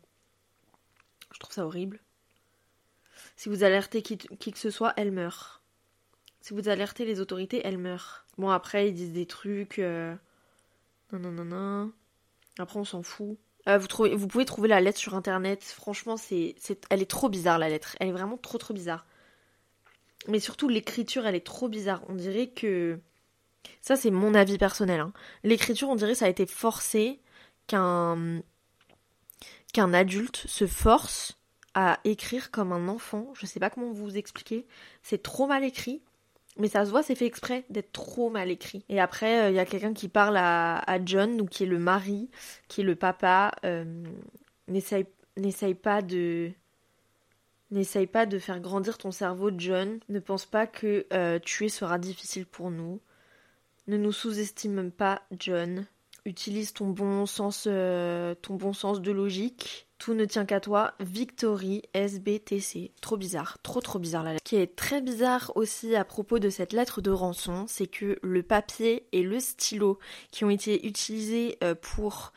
Je 1.35 1.41
trouve 1.41 1.53
ça 1.53 1.67
horrible. 1.67 2.01
Si 3.37 3.49
vous 3.49 3.65
alertez 3.65 4.03
qui, 4.03 4.17
que 4.17 4.59
ce 4.59 4.71
soit, 4.71 4.95
elle 4.97 5.11
meurt. 5.11 5.61
Si 6.41 6.55
vous 6.55 6.69
alertez 6.69 7.05
les 7.05 7.21
autorités, 7.21 7.61
elle 7.65 7.79
meurt. 7.79 8.25
Bon, 8.39 8.51
après, 8.51 8.89
ils 8.89 8.95
disent 8.95 9.13
des 9.13 9.27
trucs. 9.27 9.79
Euh, 9.79 10.15
non, 11.13 11.19
non, 11.19 11.33
non, 11.33 11.45
non. 11.45 11.93
Après, 12.59 12.79
on 12.79 12.85
s'en 12.85 13.03
fout. 13.03 13.37
Euh, 13.69 13.79
vous, 13.79 14.29
pouvez 14.29 14.45
trouver 14.45 14.69
la 14.69 14.81
lettre 14.81 14.99
sur 14.99 15.15
internet. 15.15 15.63
Franchement, 15.65 16.17
c'est, 16.17 16.55
elle 16.91 17.03
est 17.03 17.11
trop 17.11 17.29
bizarre, 17.29 17.59
la 17.59 17.69
lettre. 17.69 17.97
Elle 17.99 18.09
est 18.09 18.13
vraiment 18.13 18.37
trop, 18.37 18.59
trop 18.59 18.75
bizarre. 18.75 19.07
Mais 20.29 20.39
surtout, 20.39 20.69
l'écriture, 20.69 21.27
elle 21.27 21.35
est 21.35 21.47
trop 21.47 21.69
bizarre. 21.69 22.03
On 22.09 22.15
dirait 22.15 22.49
que. 22.49 22.99
Ça, 23.81 23.97
c'est 23.97 24.11
mon 24.11 24.35
avis 24.35 24.59
personnel. 24.59 25.01
Hein. 25.01 25.13
L'écriture, 25.43 25.89
on 25.89 25.97
dirait 25.97 26.15
ça 26.15 26.27
a 26.27 26.29
été 26.29 26.47
forcé 26.47 27.21
qu'un 27.67 28.43
qu'un 29.75 29.93
adulte 29.93 30.45
se 30.47 30.67
force 30.67 31.39
à 31.75 31.99
écrire 32.05 32.51
comme 32.51 32.73
un 32.73 32.89
enfant. 32.89 33.33
Je 33.35 33.45
sais 33.45 33.61
pas 33.61 33.69
comment 33.69 33.93
vous 33.93 34.17
expliquer. 34.17 34.67
C'est 35.03 35.23
trop 35.23 35.47
mal 35.47 35.65
écrit. 35.65 36.01
Mais 36.57 36.69
ça 36.69 36.85
se 36.85 36.91
voit, 36.91 37.03
c'est 37.03 37.17
fait 37.17 37.27
exprès 37.27 37.65
d'être 37.69 37.91
trop 37.93 38.31
mal 38.31 38.49
écrit. 38.49 38.85
Et 38.89 39.01
après, 39.01 39.43
euh, 39.43 39.51
il 39.51 39.57
y 39.57 39.59
a 39.59 39.67
quelqu'un 39.67 39.93
qui 39.93 40.09
parle 40.09 40.37
à, 40.37 40.99
John, 41.05 41.37
donc 41.37 41.51
qui 41.51 41.65
est 41.65 41.67
le 41.67 41.81
mari, 41.81 42.31
qui 42.69 42.83
est 42.83 42.85
le 42.85 42.95
papa. 42.95 43.51
Euh, 43.65 44.05
n'essaye 44.69 45.07
n'essaye 45.37 45.75
pas 45.75 46.01
de 46.01 46.53
N'essaye 47.73 48.07
pas 48.07 48.25
de 48.25 48.39
faire 48.39 48.61
grandir 48.61 48.99
ton 48.99 49.11
cerveau, 49.11 49.51
John. 49.57 49.99
Ne 50.09 50.21
pense 50.21 50.47
pas 50.47 50.69
que 50.69 51.07
euh, 51.13 51.41
tuer 51.41 51.69
sera 51.69 51.99
difficile 51.99 52.47
pour 52.47 52.71
nous. 52.71 53.01
Ne 53.89 53.97
nous 53.97 54.13
sous-estime 54.13 54.93
pas, 54.93 55.23
John. 55.37 55.87
Utilise 56.27 56.73
ton 56.73 56.89
bon 56.89 57.27
sens, 57.27 57.67
euh, 57.67 58.35
ton 58.35 58.55
bon 58.55 58.73
sens 58.73 59.03
de 59.03 59.13
logique. 59.13 59.89
Tout 59.99 60.15
ne 60.15 60.25
tient 60.25 60.47
qu'à 60.47 60.61
toi. 60.61 60.95
Victory 61.01 61.83
SBTC. 61.93 62.93
Trop 63.01 63.17
bizarre, 63.17 63.59
trop 63.63 63.81
trop 63.81 63.99
bizarre 63.99 64.23
la 64.23 64.33
lettre. 64.33 64.43
Ce 64.47 64.49
qui 64.49 64.57
est 64.57 64.75
très 64.75 65.03
bizarre 65.03 65.53
aussi 65.55 65.95
à 65.95 66.05
propos 66.05 66.39
de 66.39 66.49
cette 66.49 66.73
lettre 66.73 67.03
de 67.03 67.11
rançon, 67.11 67.67
c'est 67.69 67.87
que 67.87 68.19
le 68.23 68.43
papier 68.43 69.07
et 69.13 69.23
le 69.23 69.39
stylo 69.39 69.99
qui 70.31 70.45
ont 70.45 70.51
été 70.51 70.87
utilisés 70.87 71.59
euh, 71.63 71.75
pour 71.75 72.33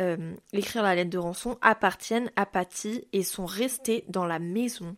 euh, 0.00 0.34
écrire 0.52 0.82
la 0.82 0.94
lettre 0.94 1.10
de 1.10 1.18
rançon 1.18 1.58
appartiennent 1.60 2.30
à 2.36 2.46
Patty 2.46 3.06
et 3.12 3.22
sont 3.22 3.46
restés 3.46 4.04
dans 4.08 4.24
la 4.24 4.38
maison. 4.38 4.96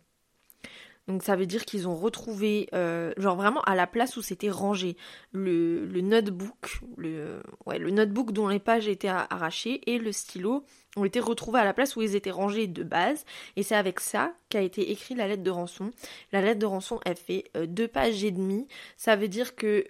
Donc 1.06 1.23
ça 1.23 1.37
veut 1.37 1.44
dire 1.44 1.66
qu'ils 1.66 1.87
ont 1.87 1.94
retrouvé, 1.94 2.68
euh, 2.73 3.12
genre 3.18 3.37
vraiment 3.37 3.61
à 3.62 3.75
la 3.75 3.87
place 3.87 4.16
où 4.16 4.23
c'était 4.23 4.49
rangé, 4.49 4.96
le, 5.32 5.84
le, 5.84 6.00
notebook, 6.00 6.80
le, 6.96 7.42
ouais, 7.66 7.78
le 7.78 7.90
notebook 7.90 8.32
dont 8.32 8.49
les 8.49 8.58
pages 8.58 8.88
étaient 8.88 9.08
arrachées 9.08 9.82
et 9.90 9.99
le 9.99 10.12
stylo 10.12 10.64
ont 10.96 11.04
été 11.04 11.20
retrouvés 11.20 11.61
à 11.61 11.64
la 11.64 11.75
place 11.75 11.96
où 11.96 12.02
ils 12.02 12.16
étaient 12.16 12.30
rangés 12.30 12.68
de 12.68 12.82
base. 12.82 13.25
Et 13.56 13.62
c'est 13.62 13.75
avec 13.75 14.00
ça 14.00 14.32
qu'a 14.49 14.62
été 14.62 14.92
écrite 14.92 15.18
la 15.18 15.28
lettre 15.28 15.42
de 15.42 15.50
rançon. 15.50 15.90
La 16.32 16.40
lettre 16.40 16.61
de 16.61 16.66
rançon, 16.66 17.00
elle 17.04 17.16
fait 17.16 17.44
euh, 17.54 17.66
deux 17.66 17.88
pages 17.88 18.25
et 18.25 18.30
demie. 18.30 18.66
Ça 18.96 19.14
veut 19.14 19.28
dire 19.28 19.56
que 19.56 19.84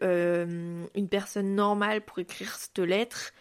une 0.94 1.08
personne 1.08 1.54
normale 1.54 2.00
pour 2.00 2.18
écrire 2.18 2.56
cette 2.56 2.78
lettre, 2.78 3.32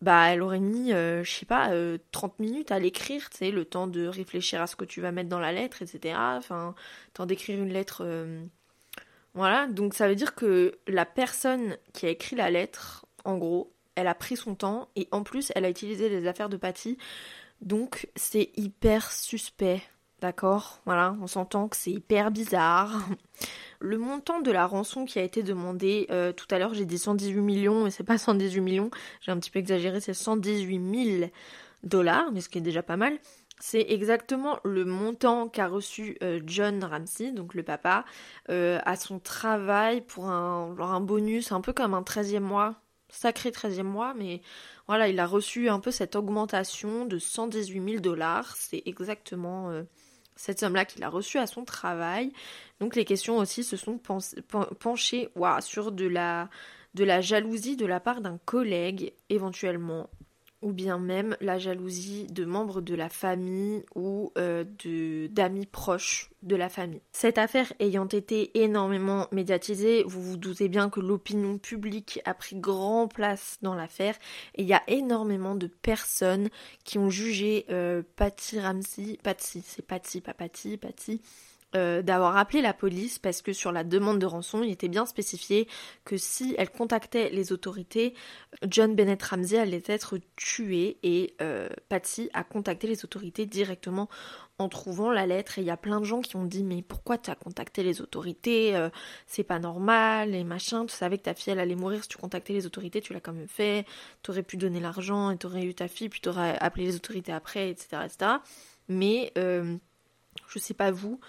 bah 0.00 0.28
elle 0.28 0.42
aurait 0.42 0.60
mis, 0.60 0.92
euh, 0.92 1.22
je 1.24 1.30
sais 1.30 1.46
pas, 1.46 1.68
30 2.10 2.32
euh, 2.32 2.42
minutes 2.42 2.72
à 2.72 2.78
l'écrire, 2.78 3.28
tu 3.30 3.38
sais, 3.38 3.50
le 3.50 3.64
temps 3.64 3.86
de 3.86 4.06
réfléchir 4.06 4.62
à 4.62 4.66
ce 4.66 4.76
que 4.76 4.84
tu 4.84 5.00
vas 5.00 5.12
mettre 5.12 5.28
dans 5.28 5.40
la 5.40 5.52
lettre, 5.52 5.82
etc. 5.82 6.14
Enfin, 6.18 6.74
temps 7.12 7.26
d'écrire 7.26 7.60
une 7.60 7.72
lettre. 7.72 8.02
Euh, 8.04 8.42
voilà, 9.34 9.66
donc 9.68 9.94
ça 9.94 10.08
veut 10.08 10.14
dire 10.14 10.34
que 10.34 10.78
la 10.88 11.06
personne 11.06 11.76
qui 11.92 12.06
a 12.06 12.10
écrit 12.10 12.36
la 12.36 12.50
lettre, 12.50 13.06
en 13.24 13.36
gros, 13.38 13.72
elle 13.94 14.08
a 14.08 14.14
pris 14.14 14.36
son 14.36 14.54
temps 14.54 14.88
et 14.96 15.08
en 15.12 15.22
plus 15.22 15.52
elle 15.54 15.64
a 15.64 15.70
utilisé 15.70 16.08
les 16.08 16.26
affaires 16.26 16.48
de 16.48 16.56
Patty. 16.56 16.96
Donc 17.60 18.08
c'est 18.16 18.50
hyper 18.56 19.12
suspect, 19.12 19.82
d'accord 20.20 20.80
Voilà, 20.84 21.16
on 21.20 21.26
s'entend 21.26 21.68
que 21.68 21.76
c'est 21.76 21.90
hyper 21.90 22.30
bizarre. 22.30 22.92
Le 23.80 23.96
montant 23.96 24.40
de 24.40 24.50
la 24.50 24.66
rançon 24.66 25.06
qui 25.06 25.18
a 25.18 25.22
été 25.22 25.42
demandé, 25.42 26.06
euh, 26.10 26.32
tout 26.32 26.46
à 26.50 26.58
l'heure 26.58 26.74
j'ai 26.74 26.84
dit 26.84 26.98
118 26.98 27.40
millions, 27.40 27.84
mais 27.84 27.90
c'est 27.90 28.04
pas 28.04 28.18
118 28.18 28.60
millions, 28.60 28.90
j'ai 29.20 29.32
un 29.32 29.38
petit 29.38 29.50
peu 29.50 29.58
exagéré, 29.58 30.00
c'est 30.00 30.14
118 30.14 31.18
000 31.20 31.30
dollars, 31.82 32.30
mais 32.32 32.40
ce 32.42 32.48
qui 32.48 32.58
est 32.58 32.62
déjà 32.62 32.82
pas 32.82 32.96
mal. 32.96 33.18
C'est 33.62 33.86
exactement 33.90 34.58
le 34.64 34.86
montant 34.86 35.48
qu'a 35.48 35.68
reçu 35.68 36.16
euh, 36.22 36.40
John 36.46 36.82
Ramsey, 36.82 37.32
donc 37.32 37.54
le 37.54 37.62
papa, 37.62 38.04
euh, 38.50 38.78
à 38.84 38.96
son 38.96 39.18
travail 39.18 40.00
pour 40.02 40.28
un, 40.28 40.74
un 40.78 41.00
bonus, 41.00 41.52
un 41.52 41.60
peu 41.60 41.74
comme 41.74 41.92
un 41.92 42.02
13e 42.02 42.40
mois, 42.40 42.76
sacré 43.10 43.50
13e 43.50 43.82
mois, 43.82 44.14
mais 44.14 44.40
voilà, 44.86 45.08
il 45.08 45.20
a 45.20 45.26
reçu 45.26 45.68
un 45.68 45.78
peu 45.78 45.90
cette 45.90 46.16
augmentation 46.16 47.04
de 47.04 47.18
118 47.18 47.84
000 47.90 48.00
dollars. 48.00 48.56
C'est 48.56 48.82
exactement 48.86 49.70
cette 50.40 50.58
somme-là 50.58 50.86
qu'il 50.86 51.04
a 51.04 51.10
reçue 51.10 51.36
à 51.36 51.46
son 51.46 51.66
travail. 51.66 52.32
Donc 52.80 52.96
les 52.96 53.04
questions 53.04 53.36
aussi 53.36 53.62
se 53.62 53.76
sont 53.76 54.00
penchées 54.78 55.28
sur 55.60 55.92
de 55.92 56.06
la, 56.06 56.48
de 56.94 57.04
la 57.04 57.20
jalousie 57.20 57.76
de 57.76 57.84
la 57.84 58.00
part 58.00 58.22
d'un 58.22 58.38
collègue 58.46 59.12
éventuellement 59.28 60.08
ou 60.62 60.72
bien 60.72 60.98
même 60.98 61.36
la 61.40 61.58
jalousie 61.58 62.26
de 62.26 62.44
membres 62.44 62.80
de 62.80 62.94
la 62.94 63.08
famille 63.08 63.84
ou 63.94 64.32
euh, 64.36 64.64
d'amis 65.30 65.66
proches 65.66 66.30
de 66.42 66.56
la 66.56 66.68
famille. 66.68 67.00
Cette 67.12 67.38
affaire 67.38 67.72
ayant 67.80 68.06
été 68.06 68.62
énormément 68.62 69.26
médiatisée, 69.32 70.04
vous 70.06 70.22
vous 70.22 70.36
doutez 70.36 70.68
bien 70.68 70.90
que 70.90 71.00
l'opinion 71.00 71.58
publique 71.58 72.20
a 72.24 72.34
pris 72.34 72.56
grand 72.56 73.08
place 73.08 73.58
dans 73.62 73.74
l'affaire 73.74 74.16
et 74.54 74.62
il 74.62 74.68
y 74.68 74.74
a 74.74 74.82
énormément 74.88 75.54
de 75.54 75.66
personnes 75.66 76.48
qui 76.84 76.98
ont 76.98 77.10
jugé 77.10 77.66
euh, 77.70 78.02
Patty 78.16 78.60
Ramsey, 78.60 79.18
Patty, 79.22 79.62
c'est 79.64 79.86
Patty, 79.86 80.20
pas 80.20 80.34
Patty, 80.34 80.76
Patty, 80.76 81.20
euh, 81.76 82.02
d'avoir 82.02 82.36
appelé 82.36 82.62
la 82.62 82.72
police 82.72 83.20
parce 83.20 83.42
que 83.42 83.52
sur 83.52 83.70
la 83.70 83.84
demande 83.84 84.18
de 84.18 84.26
rançon, 84.26 84.64
il 84.64 84.72
était 84.72 84.88
bien 84.88 85.06
spécifié 85.06 85.68
que 86.04 86.16
si 86.16 86.56
elle 86.58 86.68
contactait 86.68 87.30
les 87.30 87.52
autorités, 87.52 88.14
John 88.68 88.96
Bennett 88.96 89.22
Ramsey 89.22 89.56
allait 89.56 89.84
être 89.86 90.18
tué 90.34 90.98
et 91.04 91.36
euh, 91.40 91.68
Patsy 91.88 92.28
a 92.34 92.42
contacté 92.42 92.88
les 92.88 93.04
autorités 93.04 93.46
directement 93.46 94.08
en 94.58 94.68
trouvant 94.68 95.12
la 95.12 95.28
lettre. 95.28 95.58
Et 95.58 95.62
il 95.62 95.66
y 95.68 95.70
a 95.70 95.76
plein 95.76 96.00
de 96.00 96.04
gens 96.04 96.22
qui 96.22 96.34
ont 96.34 96.44
dit 96.44 96.64
mais 96.64 96.82
pourquoi 96.82 97.18
tu 97.18 97.30
as 97.30 97.36
contacté 97.36 97.84
les 97.84 98.00
autorités 98.00 98.74
euh, 98.74 98.90
c'est 99.28 99.44
pas 99.44 99.60
normal 99.60 100.34
et 100.34 100.42
machin. 100.42 100.86
Tu 100.86 100.96
savais 100.96 101.18
que 101.18 101.22
ta 101.22 101.34
fille 101.34 101.52
elle 101.52 101.60
allait 101.60 101.76
mourir 101.76 102.02
si 102.02 102.08
tu 102.08 102.18
contactais 102.18 102.52
les 102.52 102.66
autorités 102.66 103.00
tu 103.00 103.12
l'as 103.12 103.20
quand 103.20 103.32
même 103.32 103.46
fait. 103.46 103.86
T'aurais 104.24 104.42
pu 104.42 104.56
donner 104.56 104.80
l'argent 104.80 105.30
et 105.30 105.36
t'aurais 105.36 105.62
eu 105.62 105.74
ta 105.74 105.86
fille 105.86 106.08
puis 106.08 106.20
t'aurais 106.20 106.58
appelé 106.58 106.86
les 106.86 106.96
autorités 106.96 107.30
après 107.30 107.70
etc 107.70 108.02
etc 108.06 108.32
mais 108.88 109.32
je 109.36 110.58
sais 110.58 110.74
pas 110.74 110.90
vous 110.90 111.20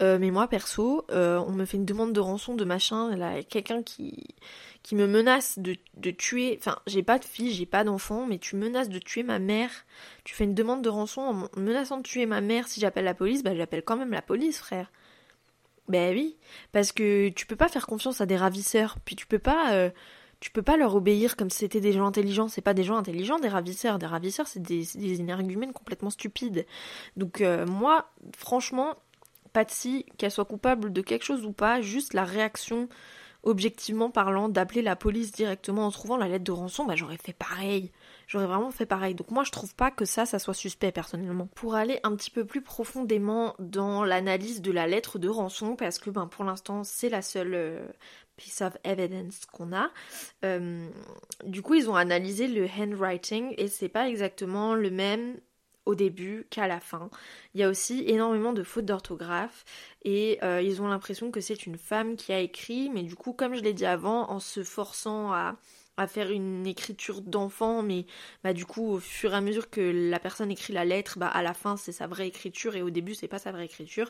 euh, 0.00 0.18
mais 0.20 0.30
moi, 0.30 0.46
perso, 0.46 1.04
euh, 1.10 1.38
on 1.38 1.52
me 1.52 1.64
fait 1.64 1.76
une 1.76 1.84
demande 1.84 2.12
de 2.12 2.20
rançon 2.20 2.54
de 2.54 2.64
machin, 2.64 3.16
là, 3.16 3.42
quelqu'un 3.42 3.82
qui, 3.82 4.26
qui 4.84 4.94
me 4.94 5.08
menace 5.08 5.58
de, 5.58 5.76
de 5.96 6.10
tuer. 6.12 6.56
Enfin, 6.60 6.78
j'ai 6.86 7.02
pas 7.02 7.18
de 7.18 7.24
fille, 7.24 7.52
j'ai 7.52 7.66
pas 7.66 7.82
d'enfant, 7.82 8.24
mais 8.26 8.38
tu 8.38 8.54
menaces 8.54 8.88
de 8.88 9.00
tuer 9.00 9.24
ma 9.24 9.40
mère. 9.40 9.70
Tu 10.24 10.34
fais 10.34 10.44
une 10.44 10.54
demande 10.54 10.82
de 10.82 10.88
rançon 10.88 11.22
en 11.22 11.60
menaçant 11.60 11.96
de 11.96 12.02
tuer 12.02 12.26
ma 12.26 12.40
mère. 12.40 12.68
Si 12.68 12.80
j'appelle 12.80 13.04
la 13.04 13.14
police, 13.14 13.42
bah 13.42 13.56
j'appelle 13.56 13.82
quand 13.82 13.96
même 13.96 14.12
la 14.12 14.22
police, 14.22 14.58
frère. 14.58 14.90
Ben 15.88 16.14
oui, 16.14 16.36
parce 16.70 16.92
que 16.92 17.30
tu 17.30 17.46
peux 17.46 17.56
pas 17.56 17.68
faire 17.68 17.86
confiance 17.86 18.20
à 18.20 18.26
des 18.26 18.36
ravisseurs, 18.36 18.98
puis 19.04 19.16
tu 19.16 19.26
peux 19.26 19.38
pas. 19.38 19.72
Euh, 19.72 19.90
tu 20.40 20.52
peux 20.52 20.62
pas 20.62 20.76
leur 20.76 20.94
obéir 20.94 21.34
comme 21.34 21.50
si 21.50 21.58
c'était 21.58 21.80
des 21.80 21.92
gens 21.92 22.06
intelligents. 22.06 22.46
C'est 22.46 22.60
pas 22.60 22.74
des 22.74 22.84
gens 22.84 22.96
intelligents, 22.96 23.40
des 23.40 23.48
ravisseurs. 23.48 23.98
Des 23.98 24.06
ravisseurs, 24.06 24.46
c'est 24.46 24.62
des, 24.62 24.86
des 24.94 25.20
énergumènes 25.20 25.72
complètement 25.72 26.10
stupides. 26.10 26.64
Donc, 27.16 27.42
moi, 27.66 28.12
franchement, 28.36 28.94
Patsy, 29.52 30.06
qu'elle 30.16 30.30
soit 30.30 30.44
coupable 30.44 30.92
de 30.92 31.00
quelque 31.00 31.24
chose 31.24 31.44
ou 31.44 31.52
pas, 31.52 31.80
juste 31.80 32.14
la 32.14 32.24
réaction, 32.24 32.88
objectivement 33.42 34.10
parlant, 34.10 34.48
d'appeler 34.48 34.82
la 34.82 34.96
police 34.96 35.32
directement 35.32 35.86
en 35.86 35.90
trouvant 35.90 36.16
la 36.16 36.28
lettre 36.28 36.44
de 36.44 36.52
rançon, 36.52 36.84
bah 36.84 36.96
j'aurais 36.96 37.16
fait 37.16 37.32
pareil. 37.32 37.92
J'aurais 38.26 38.46
vraiment 38.46 38.70
fait 38.70 38.86
pareil. 38.86 39.14
Donc 39.14 39.30
moi 39.30 39.44
je 39.44 39.50
trouve 39.50 39.74
pas 39.74 39.90
que 39.90 40.04
ça, 40.04 40.26
ça 40.26 40.38
soit 40.38 40.54
suspect 40.54 40.92
personnellement. 40.92 41.48
Pour 41.54 41.74
aller 41.74 42.00
un 42.02 42.14
petit 42.14 42.30
peu 42.30 42.44
plus 42.44 42.62
profondément 42.62 43.54
dans 43.58 44.04
l'analyse 44.04 44.60
de 44.60 44.72
la 44.72 44.86
lettre 44.86 45.18
de 45.18 45.28
rançon, 45.28 45.76
parce 45.76 45.98
que 45.98 46.10
ben 46.10 46.26
pour 46.26 46.44
l'instant 46.44 46.84
c'est 46.84 47.08
la 47.08 47.22
seule 47.22 47.54
euh, 47.54 47.86
piece 48.36 48.60
of 48.60 48.76
evidence 48.84 49.46
qu'on 49.46 49.72
a. 49.72 49.90
Euh, 50.44 50.88
du 51.44 51.62
coup 51.62 51.74
ils 51.74 51.88
ont 51.88 51.96
analysé 51.96 52.48
le 52.48 52.66
handwriting 52.66 53.54
et 53.56 53.68
c'est 53.68 53.88
pas 53.88 54.08
exactement 54.08 54.74
le 54.74 54.90
même 54.90 55.38
au 55.88 55.94
début 55.94 56.46
qu'à 56.50 56.68
la 56.68 56.80
fin. 56.80 57.08
Il 57.54 57.60
y 57.60 57.64
a 57.64 57.68
aussi 57.68 58.04
énormément 58.06 58.52
de 58.52 58.62
fautes 58.62 58.84
d'orthographe 58.84 59.64
et 60.04 60.38
euh, 60.42 60.60
ils 60.60 60.82
ont 60.82 60.86
l'impression 60.86 61.30
que 61.30 61.40
c'est 61.40 61.64
une 61.64 61.78
femme 61.78 62.16
qui 62.16 62.30
a 62.32 62.40
écrit, 62.40 62.90
mais 62.90 63.02
du 63.02 63.16
coup, 63.16 63.32
comme 63.32 63.54
je 63.54 63.62
l'ai 63.62 63.72
dit 63.72 63.86
avant, 63.86 64.30
en 64.30 64.38
se 64.38 64.62
forçant 64.62 65.32
à, 65.32 65.56
faire 66.06 66.30
une 66.30 66.64
écriture 66.64 67.22
d'enfant, 67.22 67.82
mais 67.82 68.06
bah, 68.44 68.52
du 68.52 68.64
coup, 68.66 68.86
au 68.92 68.98
fur 69.00 69.32
et 69.32 69.36
à 69.36 69.40
mesure 69.40 69.68
que 69.68 69.80
la 69.80 70.20
personne 70.20 70.50
écrit 70.50 70.72
la 70.72 70.84
lettre, 70.84 71.18
bah, 71.18 71.26
à 71.26 71.42
la 71.42 71.54
fin, 71.54 71.76
c'est 71.76 71.90
sa 71.90 72.06
vraie 72.06 72.28
écriture 72.28 72.76
et 72.76 72.82
au 72.82 72.90
début, 72.90 73.14
c'est 73.14 73.26
pas 73.26 73.40
sa 73.40 73.50
vraie 73.50 73.64
écriture. 73.64 74.08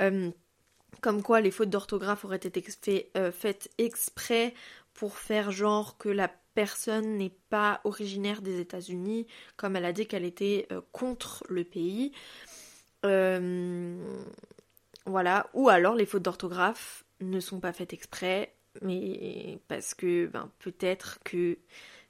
Euh, 0.00 0.30
comme 1.00 1.22
quoi 1.22 1.40
les 1.40 1.50
fautes 1.50 1.70
d'orthographe 1.70 2.24
auraient 2.24 2.36
été 2.36 3.10
euh, 3.16 3.32
faites 3.32 3.70
exprès 3.78 4.52
pour 4.94 5.18
faire 5.18 5.50
genre 5.50 5.96
que 5.98 6.08
la 6.08 6.28
personne 6.54 7.16
n'est 7.16 7.34
pas 7.48 7.80
originaire 7.84 8.42
des 8.42 8.60
États-Unis, 8.60 9.26
comme 9.56 9.76
elle 9.76 9.84
a 9.84 9.92
dit 9.92 10.06
qu'elle 10.06 10.24
était 10.24 10.66
euh, 10.70 10.80
contre 10.92 11.44
le 11.48 11.64
pays. 11.64 12.12
Euh, 13.04 13.96
voilà, 15.06 15.48
ou 15.54 15.68
alors 15.68 15.94
les 15.94 16.06
fautes 16.06 16.22
d'orthographe 16.22 17.04
ne 17.20 17.40
sont 17.40 17.60
pas 17.60 17.72
faites 17.72 17.92
exprès, 17.92 18.54
mais 18.80 19.60
parce 19.68 19.94
que 19.94 20.26
ben, 20.26 20.50
peut-être 20.58 21.18
que 21.24 21.58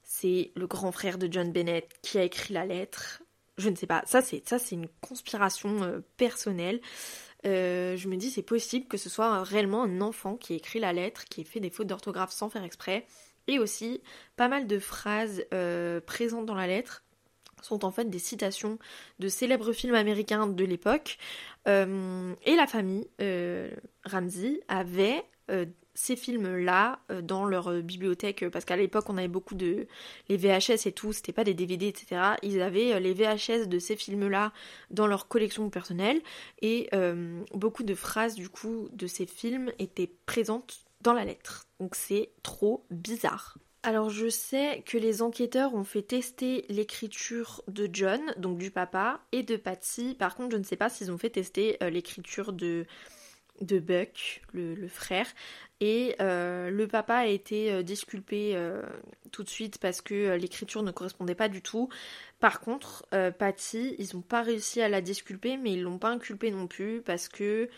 c'est 0.02 0.52
le 0.56 0.66
grand 0.66 0.92
frère 0.92 1.18
de 1.18 1.28
John 1.30 1.52
Bennett 1.52 1.88
qui 2.02 2.18
a 2.18 2.24
écrit 2.24 2.52
la 2.52 2.66
lettre. 2.66 3.22
Je 3.58 3.68
ne 3.68 3.76
sais 3.76 3.86
pas, 3.86 4.02
ça 4.06 4.22
c'est 4.22 4.42
une 4.72 4.88
conspiration 5.00 5.82
euh, 5.82 6.00
personnelle. 6.16 6.80
Je 7.44 8.08
me 8.08 8.16
dis 8.16 8.30
c'est 8.30 8.42
possible 8.42 8.86
que 8.86 8.96
ce 8.96 9.08
soit 9.08 9.42
réellement 9.42 9.82
un 9.82 10.00
enfant 10.00 10.36
qui 10.36 10.54
écrit 10.54 10.80
la 10.80 10.92
lettre, 10.92 11.24
qui 11.24 11.40
ait 11.40 11.44
fait 11.44 11.60
des 11.60 11.70
fautes 11.70 11.86
d'orthographe 11.86 12.32
sans 12.32 12.48
faire 12.48 12.64
exprès, 12.64 13.06
et 13.48 13.58
aussi, 13.58 14.02
pas 14.36 14.48
mal 14.48 14.66
de 14.66 14.78
phrases 14.78 15.44
euh, 15.52 16.00
présentes 16.00 16.46
dans 16.46 16.54
la 16.54 16.66
lettre 16.66 17.04
sont 17.60 17.84
en 17.84 17.92
fait 17.92 18.10
des 18.10 18.18
citations 18.18 18.78
de 19.20 19.28
célèbres 19.28 19.72
films 19.72 19.94
américains 19.94 20.48
de 20.48 20.64
l'époque. 20.64 21.18
Euh, 21.68 22.34
et 22.44 22.56
la 22.56 22.66
famille 22.66 23.08
euh, 23.20 23.70
Ramsey 24.04 24.60
avait 24.66 25.24
ces 25.94 26.16
films-là 26.16 27.00
euh, 27.10 27.22
dans 27.22 27.44
leur 27.44 27.68
euh, 27.68 27.80
bibliothèque, 27.80 28.44
parce 28.50 28.64
qu'à 28.64 28.76
l'époque 28.76 29.08
on 29.08 29.18
avait 29.18 29.28
beaucoup 29.28 29.54
de 29.54 29.86
les 30.28 30.36
VHS 30.36 30.86
et 30.86 30.92
tout, 30.92 31.12
c'était 31.12 31.32
pas 31.32 31.44
des 31.44 31.54
DVD, 31.54 31.88
etc. 31.88 32.34
Ils 32.42 32.60
avaient 32.62 32.98
les 33.00 33.14
VHS 33.14 33.68
de 33.68 33.78
ces 33.78 33.96
films-là 33.96 34.52
dans 34.90 35.06
leur 35.06 35.28
collection 35.28 35.68
personnelle 35.70 36.20
et 36.60 36.90
beaucoup 37.54 37.82
de 37.82 37.94
phrases 37.94 38.34
du 38.34 38.48
coup 38.48 38.88
de 38.92 39.06
ces 39.06 39.26
films 39.26 39.70
étaient 39.78 40.10
présentes 40.26 40.84
dans 41.00 41.12
la 41.12 41.24
lettre. 41.24 41.66
Donc 41.80 41.94
c'est 41.94 42.30
trop 42.42 42.84
bizarre. 42.90 43.58
Alors 43.84 44.10
je 44.10 44.28
sais 44.28 44.84
que 44.86 44.96
les 44.96 45.22
enquêteurs 45.22 45.74
ont 45.74 45.82
fait 45.82 46.02
tester 46.02 46.64
l'écriture 46.68 47.64
de 47.66 47.88
John, 47.92 48.20
donc 48.36 48.58
du 48.58 48.70
papa, 48.70 49.20
et 49.32 49.42
de 49.42 49.56
Patsy. 49.56 50.14
Par 50.16 50.36
contre, 50.36 50.52
je 50.52 50.56
ne 50.56 50.62
sais 50.62 50.76
pas 50.76 50.88
s'ils 50.88 51.10
ont 51.10 51.18
fait 51.18 51.30
tester 51.30 51.78
euh, 51.82 51.90
l'écriture 51.90 52.52
de, 52.52 52.86
de 53.60 53.80
Buck, 53.80 54.42
le, 54.52 54.86
frère. 54.86 55.26
Et 55.84 56.14
euh, 56.20 56.70
le 56.70 56.86
papa 56.86 57.16
a 57.16 57.26
été 57.26 57.72
euh, 57.72 57.82
disculpé 57.82 58.56
tout 59.32 59.42
de 59.42 59.48
suite 59.48 59.78
parce 59.78 60.00
que 60.00 60.36
l'écriture 60.36 60.84
ne 60.84 60.92
correspondait 60.92 61.34
pas 61.34 61.48
du 61.48 61.60
tout. 61.60 61.88
Par 62.38 62.60
contre, 62.60 63.04
Patsy, 63.38 63.96
ils 63.98 64.14
n'ont 64.14 64.22
pas 64.22 64.42
réussi 64.42 64.80
à 64.80 64.88
la 64.88 65.00
disculper, 65.00 65.56
mais 65.56 65.72
ils 65.72 65.82
l'ont 65.82 65.98
pas 65.98 66.10
inculpé 66.10 66.50
non 66.50 66.66
plus 66.68 67.02
parce 67.02 67.28
que 67.28 67.68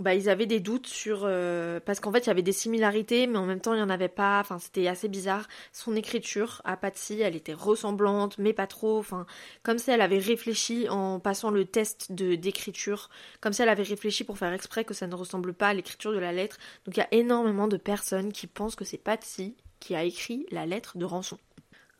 bah, 0.00 0.14
ils 0.14 0.28
avaient 0.28 0.46
des 0.46 0.60
doutes 0.60 0.86
sur 0.86 1.22
euh, 1.24 1.80
parce 1.80 1.98
qu'en 1.98 2.12
fait 2.12 2.20
il 2.20 2.26
y 2.28 2.30
avait 2.30 2.42
des 2.42 2.52
similarités 2.52 3.26
mais 3.26 3.36
en 3.36 3.46
même 3.46 3.60
temps 3.60 3.74
il 3.74 3.78
n'y 3.78 3.82
en 3.82 3.90
avait 3.90 4.08
pas. 4.08 4.38
Enfin 4.40 4.58
c'était 4.58 4.86
assez 4.86 5.08
bizarre. 5.08 5.48
Son 5.72 5.96
écriture 5.96 6.62
à 6.64 6.76
Patsy 6.76 7.20
elle 7.20 7.34
était 7.34 7.52
ressemblante 7.52 8.38
mais 8.38 8.52
pas 8.52 8.68
trop. 8.68 8.98
Enfin 8.98 9.26
comme 9.64 9.78
si 9.78 9.90
elle 9.90 10.00
avait 10.00 10.18
réfléchi 10.18 10.88
en 10.88 11.18
passant 11.18 11.50
le 11.50 11.64
test 11.64 12.12
de 12.12 12.36
d'écriture. 12.36 13.10
Comme 13.40 13.52
si 13.52 13.62
elle 13.62 13.68
avait 13.68 13.82
réfléchi 13.82 14.22
pour 14.22 14.38
faire 14.38 14.52
exprès 14.52 14.84
que 14.84 14.94
ça 14.94 15.08
ne 15.08 15.14
ressemble 15.16 15.52
pas 15.52 15.68
à 15.68 15.74
l'écriture 15.74 16.12
de 16.12 16.18
la 16.18 16.32
lettre. 16.32 16.58
Donc 16.86 16.96
il 16.96 17.00
y 17.00 17.02
a 17.02 17.08
énormément 17.12 17.66
de 17.66 17.76
personnes 17.76 18.32
qui 18.32 18.46
pensent 18.46 18.76
que 18.76 18.84
c'est 18.84 18.98
Patsy 18.98 19.56
qui 19.80 19.94
a 19.96 20.04
écrit 20.04 20.46
la 20.50 20.66
lettre 20.66 20.96
de 20.96 21.04
rançon 21.04 21.38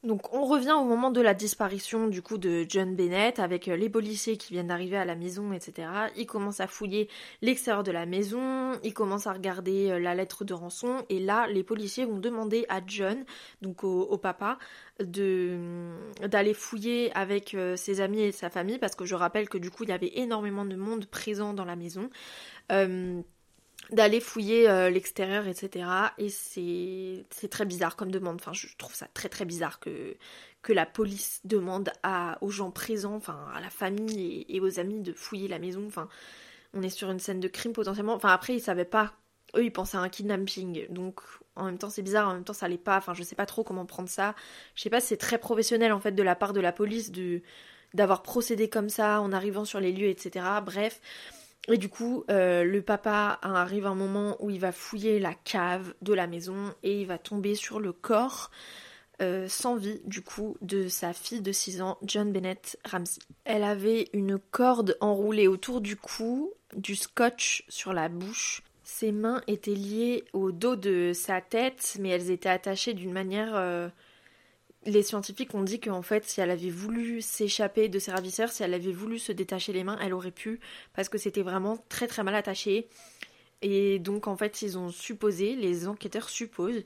donc 0.05 0.33
on 0.33 0.45
revient 0.45 0.76
au 0.78 0.85
moment 0.85 1.11
de 1.11 1.21
la 1.21 1.35
disparition 1.35 2.07
du 2.07 2.23
coup 2.23 2.38
de 2.38 2.64
John 2.69 2.95
Bennett 2.95 3.40
avec 3.40 3.67
euh, 3.67 3.76
les 3.76 3.88
policiers 3.90 4.37
qui 4.37 4.52
viennent 4.52 4.69
d'arriver 4.69 4.97
à 4.97 5.05
la 5.05 5.17
maison, 5.17 5.52
etc. 5.52 5.88
Ils 6.17 6.26
commencent 6.26 6.61
à 6.61 6.69
fouiller 6.69 7.09
l'extérieur 7.43 7.83
de 7.83 7.90
la 7.90 8.07
maison, 8.07 8.78
ils 8.85 8.95
commencent 8.95 9.26
à 9.26 9.33
regarder 9.33 9.90
euh, 9.90 9.99
la 9.99 10.14
lettre 10.14 10.45
de 10.45 10.55
rançon 10.55 11.05
et 11.09 11.19
là 11.19 11.49
les 11.49 11.64
policiers 11.64 12.05
vont 12.05 12.19
demander 12.19 12.64
à 12.69 12.81
John, 12.87 13.25
donc 13.61 13.83
au, 13.83 14.19
papa, 14.19 14.59
de 15.00 15.59
d'aller 16.26 16.55
fouiller 16.55 17.11
avec 17.17 17.55
euh, 17.55 17.75
ses 17.75 18.00
amis 18.00 18.21
et 18.21 18.33
sa 18.33 18.50
famille 18.50 18.78
parce 18.78 18.95
que 18.95 19.05
je 19.05 19.17
rappelle 19.17 19.49
que 19.49 19.59
du 19.59 19.71
coup 19.73 19.83
il 19.83 19.88
y 19.88 19.93
avait 19.93 20.12
énormément 20.14 20.64
de 20.64 20.76
monde 20.76 21.07
présent 21.07 21.55
dans 21.55 21.64
la 21.64 21.76
maison 21.76 22.09
d'aller 23.90 24.21
fouiller 24.21 24.68
euh, 24.68 24.90
l'extérieur, 24.90 25.47
etc. 25.47 25.87
Et 26.18 26.28
c'est 26.28 27.49
très 27.49 27.64
bizarre 27.64 27.97
comme 27.97 28.11
demande. 28.11 28.37
Enfin, 28.40 28.52
je 28.52 28.68
trouve 28.76 28.95
ça 28.95 29.07
très 29.14 29.28
très 29.28 29.45
bizarre 29.45 29.80
que, 29.80 30.16
la 30.71 30.85
police 30.85 31.40
demande 31.45 31.90
à, 32.02 32.37
aux 32.42 32.50
gens 32.50 32.71
présents, 32.71 33.14
enfin 33.14 33.47
à 33.54 33.61
la 33.62 33.71
famille 33.71 34.45
et, 34.50 34.61
aux 34.61 34.78
amis 34.78 35.00
de 35.00 35.14
fouiller 35.14 35.49
la 35.49 35.59
maison. 35.59 35.87
Enfin, 35.87 36.11
on 36.75 36.83
est 36.83 36.90
sur 36.90 37.11
une 37.11 37.21
scène 37.21 37.40
de 37.40 37.49
crime 37.49 37.73
potentiellement. 37.73 38.12
Enfin, 38.12 38.28
après, 38.28 38.54
ils 38.54 38.61
savaient 38.61 38.85
pas. 38.85 39.14
Eux, 39.57 39.64
ils 39.64 39.73
pensaient 39.73 39.97
à 39.97 40.00
un 40.00 40.11
kidnapping. 40.11 40.87
Donc, 40.90 41.23
en 41.57 41.64
même 41.64 41.78
temps, 41.78 41.88
c'est 41.88 42.02
bizarre. 42.02 42.28
En 42.28 42.35
même 42.35 42.45
temps, 42.45 42.52
ça 42.52 42.66
allait 42.66 42.76
pas. 42.76 42.99
Enfin, 42.99 43.14
je 43.14 43.23
sais 43.23 43.35
pas 43.35 43.47
trop 43.47 43.64
comment 43.64 43.87
prendre 43.87 44.11
ça. 44.11 44.35
Je 44.75 44.83
sais 44.83 44.90
pas 44.90 45.00
c'est 45.00 45.16
très 45.16 45.38
professionnel 45.38 45.92
en 45.92 46.00
fait 46.00 46.12
de 46.12 46.23
la 46.23 46.35
part 46.37 46.52
de 46.52 46.61
la 46.61 46.73
police 46.73 47.11
de 47.12 47.40
d'avoir 47.95 48.23
procédé 48.23 48.68
comme 48.68 48.90
ça 48.90 49.23
en 49.23 49.33
arrivant 49.33 49.64
sur 49.64 49.80
les 49.80 49.92
lieux, 49.92 50.09
etc. 50.09 50.45
Bref. 50.62 51.00
Et 51.71 51.77
du 51.77 51.89
coup, 51.89 52.25
euh, 52.31 52.65
le 52.65 52.81
papa 52.81 53.39
arrive 53.43 53.87
un 53.87 53.95
moment 53.95 54.37
où 54.41 54.51
il 54.51 54.59
va 54.59 54.73
fouiller 54.73 55.19
la 55.19 55.35
cave 55.35 55.95
de 56.01 56.15
la 56.15 56.27
maison 56.27 56.75
et 56.83 57.01
il 57.01 57.07
va 57.07 57.19
tomber 57.19 57.55
sur 57.55 57.79
le 57.79 57.93
corps 57.93 58.51
euh, 59.21 59.49
sans 59.49 59.77
vie, 59.77 60.01
du 60.05 60.23
coup, 60.23 60.57
de 60.63 60.87
sa 60.89 61.13
fille 61.13 61.41
de 61.41 61.51
6 61.51 61.83
ans, 61.83 61.99
John 62.03 62.33
Bennett 62.33 62.79
Ramsey. 62.85 63.21
Elle 63.45 63.65
avait 63.65 64.09
une 64.13 64.39
corde 64.39 64.97
enroulée 65.01 65.49
autour 65.49 65.81
du 65.81 65.97
cou, 65.97 66.53
du 66.77 66.95
scotch 66.95 67.65
sur 67.69 67.93
la 67.93 68.09
bouche. 68.09 68.63
Ses 68.85 69.11
mains 69.11 69.43
étaient 69.49 69.75
liées 69.75 70.25
au 70.33 70.53
dos 70.53 70.77
de 70.77 71.13
sa 71.15 71.41
tête, 71.41 71.97
mais 72.01 72.11
elles 72.11 72.31
étaient 72.31 72.49
attachées 72.49 72.95
d'une 72.95 73.13
manière 73.13 73.57
euh, 73.57 73.89
les 74.87 75.03
scientifiques 75.03 75.55
ont 75.55 75.63
dit 75.63 75.81
qu'en 75.81 76.03
fait, 76.03 76.25
si 76.25 76.41
elle 76.41 76.51
avait 76.51 76.71
voulu 76.71 77.21
s'échapper 77.21 77.89
de 77.89 77.99
ses 77.99 78.11
ravisseurs, 78.11 78.51
si 78.51 78.63
elle 78.63 78.75
avait 78.75 78.93
voulu 78.93 79.19
se 79.19 79.33
détacher 79.33 79.73
les 79.73 79.85
mains, 79.85 79.99
elle 80.01 80.14
aurait 80.14 80.31
pu, 80.31 80.61
parce 80.95 81.09
que 81.09 81.19
c'était 81.19 81.43
vraiment 81.43 81.79
très 81.88 82.07
très 82.07 82.23
mal 82.23 82.35
attaché. 82.35 82.88
Et 83.61 83.99
donc 83.99 84.29
en 84.29 84.37
fait, 84.37 84.62
ils 84.62 84.79
ont 84.79 84.91
supposé, 84.91 85.57
les 85.57 85.88
enquêteurs 85.88 86.29
supposent, 86.29 86.85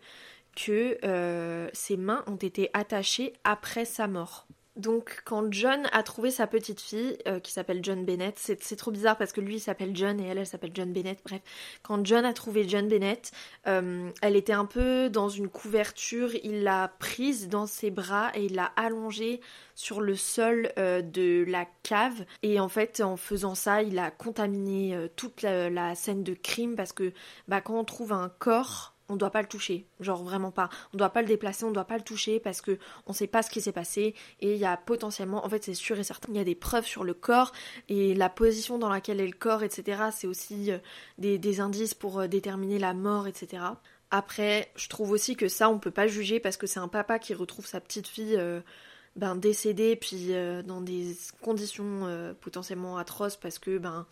que 0.57 0.99
euh, 1.05 1.69
ses 1.73 1.97
mains 1.97 2.25
ont 2.27 2.37
été 2.37 2.71
attachées 2.73 3.33
après 3.45 3.85
sa 3.85 4.07
mort. 4.07 4.47
Donc 4.77 5.21
quand 5.27 5.53
John 5.53 5.87
a 5.93 6.03
trouvé 6.03 6.31
sa 6.31 6.47
petite 6.47 6.81
fille, 6.81 7.19
euh, 7.29 7.41
qui 7.41 7.53
s'appelle 7.53 7.81
John 7.83 8.07
Bennett, 8.07 8.39
c'est 8.39 8.77
trop 8.77 8.91
bizarre 8.91 9.19
parce 9.19 9.33
que 9.33 9.43
lui 9.43 9.57
il 9.57 9.61
s'appelle 9.61 9.95
John 9.95 10.19
et 10.19 10.27
elle 10.27 10.39
elle 10.39 10.47
s'appelle 10.47 10.71
John 10.73 10.95
Bennett, 10.95 11.21
bref. 11.23 11.43
Quand 11.83 12.07
John 12.07 12.25
a 12.25 12.33
trouvé 12.33 12.67
John 12.67 12.89
Bennett, 12.89 13.33
euh, 13.67 14.09
elle 14.23 14.35
était 14.35 14.55
un 14.55 14.65
peu 14.65 15.11
dans 15.11 15.29
une 15.29 15.49
couverture, 15.49 16.31
il 16.43 16.63
l'a 16.63 16.89
prise 16.99 17.51
dans 17.51 17.67
ses 17.67 17.91
bras 17.91 18.31
et 18.35 18.47
il 18.47 18.55
l'a 18.55 18.73
allongée 18.77 19.43
sur 19.75 20.01
le 20.01 20.17
sol 20.17 20.73
euh, 20.79 21.03
de 21.03 21.45
la 21.47 21.67
cave 21.83 22.25
et 22.43 22.59
en 22.59 22.69
fait 22.71 23.03
en 23.03 23.19
faisant 23.19 23.55
ça 23.55 23.83
il 23.83 23.99
a 23.99 24.11
contaminé 24.11 24.97
toute 25.17 25.43
la, 25.43 25.69
la, 25.69 25.95
scène 25.95 26.23
de 26.23 26.33
crime 26.33 26.77
parce 26.77 26.93
que 26.95 27.13
bah, 27.47 27.61
quand 27.61 27.79
on 27.79 27.85
trouve 27.85 28.13
un 28.13 28.31
corps 28.39 28.92
on 29.13 29.17
doit 29.17 29.31
pas 29.31 29.43
le 29.43 29.49
toucher, 29.49 29.87
genre 30.01 30.23
vraiment 30.23 30.51
pas. 30.51 30.71
On 30.95 30.97
doit 30.97 31.11
pas 31.11 31.21
le 31.21 31.29
déplacer, 31.29 31.65
on 31.65 31.71
doit 31.71 31.85
pas 31.85 31.97
le 31.97 32.03
toucher 32.03 32.41
parce 32.41 32.61
que 32.61 32.79
on 33.07 33.13
sait 33.13 33.27
pas 33.27 33.43
ce 33.43 33.51
qui 33.51 33.61
s'est 33.61 33.73
passé 33.73 34.15
et 34.41 34.55
il 34.55 34.59
y 34.59 34.65
a 34.65 34.77
potentiellement, 34.77 35.45
en 35.45 35.49
fait 35.49 35.65
c'est 35.65 35.75
sûr 35.75 35.99
et 35.99 36.05
certain, 36.05 36.29
il 36.33 36.37
y 36.37 36.41
a 36.41 36.45
des 36.45 36.55
preuves 36.55 36.87
sur 36.87 37.05
le 37.05 37.15
corps 37.15 37.53
et 37.89 38.15
la 38.15 38.29
position 38.29 38.79
dans 38.79 38.89
laquelle 38.89 39.21
est 39.21 39.27
le 39.27 39.37
corps, 39.37 39.63
etc. 39.63 40.05
C'est 40.13 40.27
aussi 40.27 40.73
euh, 40.73 40.79
des, 41.19 41.61
indices 41.61 41.95
pour 41.95 42.21
euh, 42.21 42.27
déterminer 42.27 42.79
la 42.79 42.95
mort, 42.95 43.27
etc. 43.27 43.63
Après, 44.11 44.71
je 44.77 44.89
trouve 44.89 45.11
aussi 45.11 45.37
que 45.37 45.49
ça 45.49 45.69
on 45.69 45.79
peut 45.79 45.91
pas 45.91 46.07
juger 46.07 46.41
parce 46.41 46.57
que 46.57 46.67
c'est 46.67 46.81
un 46.81 46.89
papa 46.89 47.19
qui 47.19 47.35
retrouve 47.35 47.67
sa 47.67 47.81
petite 47.81 48.09
fille. 48.09 48.37
Euh, 48.37 48.61
ben, 49.15 49.37
décédée 49.37 49.95
puis 49.95 50.31
dans 50.65 50.81
des 50.81 51.15
conditions 51.43 52.35
potentiellement 52.41 52.97
atroces 52.97 53.37
parce 53.37 53.59
que 53.59 53.77
ben 53.77 54.07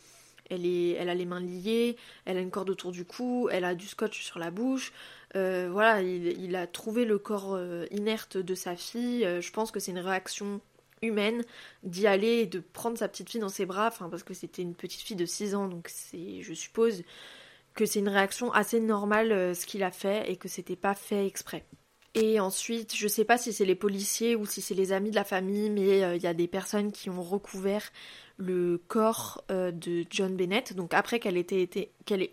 elle, 0.50 1.08
a 1.08 1.14
les 1.14 1.24
mains 1.24 1.40
liées, 1.40 1.96
elle 2.24 2.36
a 2.36 2.40
une 2.40 2.50
corde 2.50 2.70
autour 2.70 2.92
du 2.92 3.04
cou, 3.04 3.48
elle 3.50 3.64
a 3.64 3.74
du 3.74 3.86
scotch 3.86 4.22
sur 4.22 4.38
la 4.38 4.50
bouche. 4.50 4.92
Euh, 5.36 5.68
voilà, 5.70 6.02
il, 6.02 6.56
a 6.56 6.66
trouvé 6.66 7.04
le 7.04 7.18
corps 7.18 7.54
euh, 7.54 7.86
inerte 7.90 8.36
de 8.36 8.54
sa 8.54 8.76
fille. 8.76 9.24
Euh, 9.24 9.40
je 9.40 9.52
pense 9.52 9.70
que 9.70 9.78
c'est 9.78 9.92
une 9.92 9.98
réaction 10.00 10.60
humaine 11.02 11.44
d'y 11.82 12.06
aller 12.06 12.40
et 12.40 12.46
de 12.46 12.58
prendre 12.58 12.98
sa 12.98 13.08
petite 13.08 13.30
fille 13.30 13.40
dans 13.40 13.48
ses 13.48 13.64
bras, 13.64 13.86
enfin 13.86 14.08
parce 14.10 14.22
que 14.22 14.34
c'était 14.34 14.62
une 14.62 14.74
petite 14.74 15.00
fille 15.00 15.16
de 15.16 15.24
6 15.24 15.54
ans, 15.54 15.66
donc 15.66 15.88
c'est, 15.88 16.42
je 16.42 16.52
suppose 16.52 17.04
que 17.74 17.86
c'est 17.86 18.00
une 18.00 18.08
réaction 18.08 18.52
assez 18.52 18.80
normale 18.80 19.54
ce 19.54 19.64
qu'il 19.64 19.82
a 19.82 19.90
fait 19.90 20.30
et 20.30 20.36
que 20.36 20.48
c'était 20.48 20.76
pas 20.76 20.94
fait 20.94 21.26
exprès. 21.26 21.64
Et 22.14 22.38
ensuite, 22.40 22.94
je 22.94 23.08
sais 23.08 23.24
pas 23.24 23.38
si 23.38 23.52
c'est 23.52 23.64
les 23.64 23.76
policiers 23.76 24.36
ou 24.36 24.44
si 24.44 24.60
c'est 24.60 24.74
les 24.74 24.92
amis 24.92 25.10
de 25.10 25.14
la 25.14 25.24
famille, 25.24 25.70
mais 25.70 26.16
il 26.16 26.22
y 26.22 26.26
a 26.26 26.34
des 26.34 26.48
personnes 26.48 26.92
qui 26.92 27.08
ont 27.08 27.22
recouvert 27.22 27.90
le 28.40 28.80
corps 28.88 29.44
euh, 29.50 29.70
de 29.70 30.04
John 30.10 30.34
Bennett. 30.34 30.74
Donc 30.74 30.94
après 30.94 31.20
qu'elle 31.20 31.36
ait 31.36 31.40
été, 31.40 31.92
qu'elle 32.06 32.26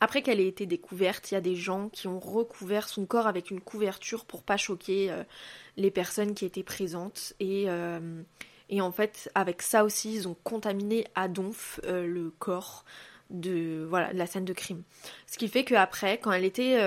après 0.00 0.22
qu'elle 0.22 0.40
ait 0.40 0.48
été 0.48 0.66
découverte, 0.66 1.30
il 1.30 1.34
y 1.34 1.36
a 1.36 1.40
des 1.40 1.54
gens 1.54 1.88
qui 1.88 2.08
ont 2.08 2.18
recouvert 2.18 2.88
son 2.88 3.06
corps 3.06 3.26
avec 3.26 3.50
une 3.50 3.60
couverture 3.60 4.24
pour 4.24 4.42
pas 4.42 4.56
choquer 4.56 5.10
euh, 5.10 5.22
les 5.76 5.90
personnes 5.90 6.34
qui 6.34 6.44
étaient 6.44 6.64
présentes. 6.64 7.32
Et, 7.38 7.64
euh, 7.68 8.22
et 8.68 8.80
en 8.80 8.92
fait, 8.92 9.30
avec 9.34 9.62
ça 9.62 9.84
aussi, 9.84 10.14
ils 10.14 10.28
ont 10.28 10.36
contaminé 10.42 11.06
à 11.14 11.28
donf 11.28 11.80
le 11.84 12.30
corps 12.38 12.84
de 13.30 13.86
voilà 13.88 14.12
de 14.12 14.18
la 14.18 14.26
scène 14.26 14.44
de 14.44 14.52
crime. 14.52 14.82
Ce 15.26 15.38
qui 15.38 15.46
fait 15.46 15.64
qu'après, 15.64 16.18
quand 16.18 16.32
elle 16.32 16.44
était 16.44 16.78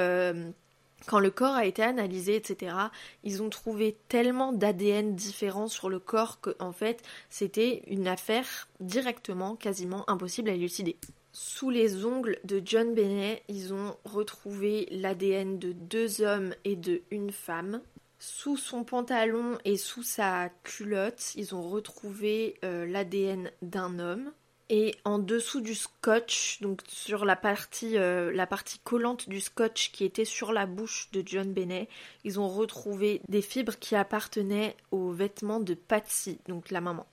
quand 1.06 1.20
le 1.20 1.32
corps 1.32 1.56
a 1.56 1.66
été 1.66 1.84
analysé, 1.84 2.36
etc., 2.36 2.76
ils 3.24 3.42
ont 3.42 3.50
trouvé 3.50 3.98
tellement 4.08 4.54
d'ADN 4.54 5.16
différents 5.16 5.68
sur 5.68 5.90
le 5.90 6.00
corps 6.00 6.40
qu'en 6.42 6.72
fait, 6.72 7.02
c'était 7.30 7.84
une 7.88 8.08
affaire 8.08 8.68
directement, 8.80 9.56
quasiment 9.56 10.10
impossible 10.10 10.50
à 10.50 10.54
élucider. 10.54 10.98
Sous 11.32 11.72
les 11.72 12.06
ongles 12.06 12.38
de 12.44 12.62
John 12.64 12.94
Bennett, 12.94 13.42
ils 13.48 13.74
ont 13.74 13.96
retrouvé 14.06 14.88
l'ADN 14.92 15.58
de 15.58 15.72
deux 15.72 16.22
hommes 16.22 16.54
et 16.64 16.76
de 16.76 17.02
une 17.10 17.32
femme. 17.32 17.82
Sous 18.20 18.56
son 18.56 18.84
pantalon 18.84 19.58
et 19.66 19.76
sous 19.76 20.04
sa 20.04 20.50
culotte, 20.64 21.34
ils 21.36 21.56
ont 21.56 21.68
retrouvé 21.68 22.60
euh, 22.64 22.86
l'ADN 22.86 23.52
d'un 23.64 24.00
homme. 24.00 24.32
Et 24.70 24.96
en 25.04 25.20
dessous 25.20 25.62
du 25.62 25.76
scotch, 25.76 26.62
donc 26.62 26.82
sur 26.88 27.26
la 27.26 27.36
partie, 27.36 27.98
euh, 27.98 28.32
la 28.34 28.48
partie 28.48 28.80
collante 28.80 29.28
du 29.28 29.42
scotch 29.42 29.92
qui 29.92 30.06
était 30.06 30.26
sur 30.26 30.54
la 30.54 30.66
bouche 30.66 31.10
de 31.12 31.22
John 31.26 31.52
Bennett, 31.54 31.90
ils 32.24 32.40
ont 32.40 32.48
retrouvé 32.48 33.22
des 33.28 33.42
fibres 33.42 33.78
qui 33.78 33.96
appartenaient 33.96 34.76
aux 34.92 35.12
vêtements 35.12 35.60
de 35.60 35.74
Patsy, 35.74 36.40
donc 36.48 36.72
la 36.72 36.82
maman. 36.82 37.06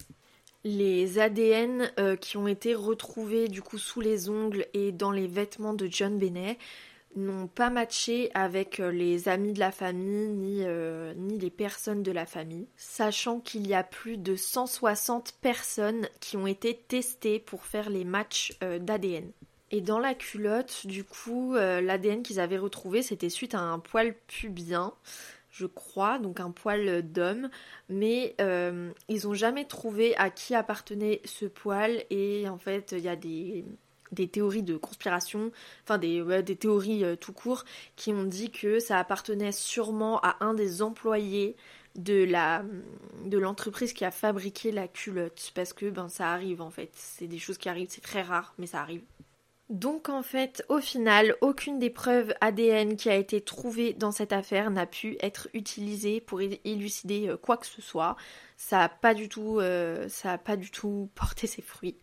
Les 0.63 1.19
ADN 1.19 1.91
euh, 1.99 2.17
qui 2.17 2.37
ont 2.37 2.47
été 2.47 2.75
retrouvés 2.75 3.49
du 3.49 3.63
coup 3.63 3.79
sous 3.79 4.01
les 4.01 4.29
ongles 4.29 4.67
et 4.75 4.93
dans 4.93 5.11
les 5.11 5.27
vêtements 5.27 5.75
de 5.75 5.89
John 5.91 6.19
Bennett 6.19 6.59
n'ont 7.17 7.49
pas 7.49 7.71
matché 7.71 8.31
avec 8.35 8.81
euh, 8.81 8.91
les 8.91 9.29
amis 9.29 9.53
de 9.53 9.59
la 9.59 9.73
famille 9.73 10.29
ni, 10.29 10.63
euh, 10.65 11.13
ni 11.17 11.39
les 11.39 11.51
personnes 11.51 12.03
de 12.03 12.13
la 12.13 12.27
famille, 12.27 12.69
sachant 12.77 13.41
qu'il 13.41 13.67
y 13.67 13.75
a 13.75 13.83
plus 13.83 14.17
de 14.17 14.37
160 14.37 15.35
personnes 15.41 16.09
qui 16.21 16.37
ont 16.37 16.47
été 16.47 16.75
testées 16.75 17.41
pour 17.41 17.65
faire 17.65 17.91
les 17.91 18.05
matchs 18.05 18.57
euh, 18.63 18.79
d'ADN. 18.79 19.31
Et 19.73 19.81
dans 19.81 19.99
la 19.99 20.15
culotte, 20.15 20.87
du 20.87 21.05
coup, 21.05 21.55
l'ADN 21.55 22.25
qu'ils 22.25 22.41
avaient 22.41 22.59
retrouvé, 22.59 23.03
c'était 23.03 23.29
suite 23.29 23.55
à 23.55 23.61
un 23.61 23.79
poil 23.79 24.17
pubien, 24.27 24.93
je 25.49 25.67
crois, 25.67 26.19
donc 26.19 26.41
un 26.41 26.51
poil 26.51 27.03
d'homme, 27.03 27.51
mais 27.89 28.35
ils 28.41 29.21
n'ont 29.23 29.35
jamais 29.35 29.65
trouvé 29.67 30.17
à 30.17 30.29
qui 30.29 30.57
appartenait 30.57 31.21
ce 31.25 31.47
poil, 31.47 32.03
et 32.11 32.49
en 32.49 32.59
fait, 32.59 32.97
il 32.99 33.05
y 33.05 33.09
a 33.09 33.15
des 33.15 33.65
des 34.13 34.29
théories 34.29 34.63
de 34.63 34.77
conspiration, 34.77 35.53
enfin 35.85 35.99
des, 35.99 36.57
théories 36.57 37.05
euh, 37.05 37.17
tout 37.17 37.33
court, 37.33 37.65
qui 37.97 38.13
ont 38.13 38.25
dit 38.25 38.51
que 38.51 38.81
ça 38.81 38.99
appartenait 38.99 39.53
sûrement 39.53 40.21
à 40.21 40.37
un 40.41 40.55
des 40.55 40.83
employés 40.83 41.57
de 41.97 43.37
l'entreprise 43.37 43.93
qui 43.93 44.05
a 44.05 44.11
fabriqué 44.11 44.73
la 44.73 44.89
culotte. 44.89 45.53
Parce 45.55 45.73
que 45.73 45.91
ben 45.91 46.09
ça 46.09 46.31
arrive 46.31 46.63
en 46.63 46.71
fait. 46.71 46.91
C'est 46.95 47.27
des 47.27 47.39
choses 47.39 47.59
qui 47.59 47.69
arrivent 47.69 47.89
c'est 47.91 48.01
très 48.01 48.23
rare 48.23 48.55
mais 48.59 48.67
ça 48.67 48.81
arrive. 48.81 49.03
Donc 49.71 50.09
en 50.09 50.25
fait 50.25 50.65
au 50.69 50.81
final 50.81 51.37
aucune 51.41 51.79
des 51.79 51.91
preuves 51.91 52.35
ADN 52.41 52.97
qui 52.97 53.09
a 53.09 53.15
été 53.15 53.41
trouvée 53.41 53.93
dans 53.93 54.11
cette 54.11 54.33
affaire 54.33 54.71
n'a 54.71 54.87
pu 54.87 55.17
être 55.21 55.49
utilisée 55.55 56.21
pour 56.21 56.41
élucider 56.41 57.29
euh, 57.29 57.37
quoi 57.37 57.57
que 57.57 57.67
ce 57.67 57.81
soit. 57.81 58.17
Ça 58.57 58.83
a 58.83 58.89
pas 58.89 59.15
du 59.15 59.29
tout 59.29 59.61
euh, 59.61 60.09
ça 60.09 60.33
a 60.33 60.39
pas 60.39 60.57
du 60.57 60.71
tout 60.71 61.09
porté 61.15 61.47
ses 61.47 61.63
fruits 61.63 61.97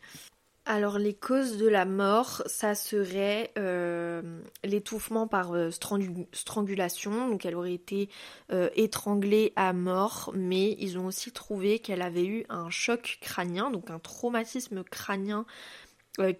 alors 0.67 0.99
les 0.99 1.13
causes 1.13 1.57
de 1.57 1.67
la 1.67 1.85
mort, 1.85 2.43
ça 2.45 2.75
serait 2.75 3.51
euh, 3.57 4.21
l'étouffement 4.65 5.25
par 5.25 5.53
euh, 5.53 5.71
strangulation, 5.71 7.29
donc 7.29 7.45
elle 7.45 7.55
aurait 7.55 7.73
été 7.73 8.09
euh, 8.51 8.69
étranglée 8.75 9.53
à 9.55 9.71
mort, 9.71 10.31
mais 10.35 10.75
ils 10.79 10.99
ont 10.99 11.05
aussi 11.05 11.31
trouvé 11.31 11.79
qu'elle 11.79 12.01
avait 12.01 12.25
eu 12.25 12.45
un 12.49 12.69
choc 12.69 13.17
crânien, 13.21 13.71
donc 13.71 13.89
un 13.89 13.99
traumatisme 13.99 14.83
crânien 14.83 15.45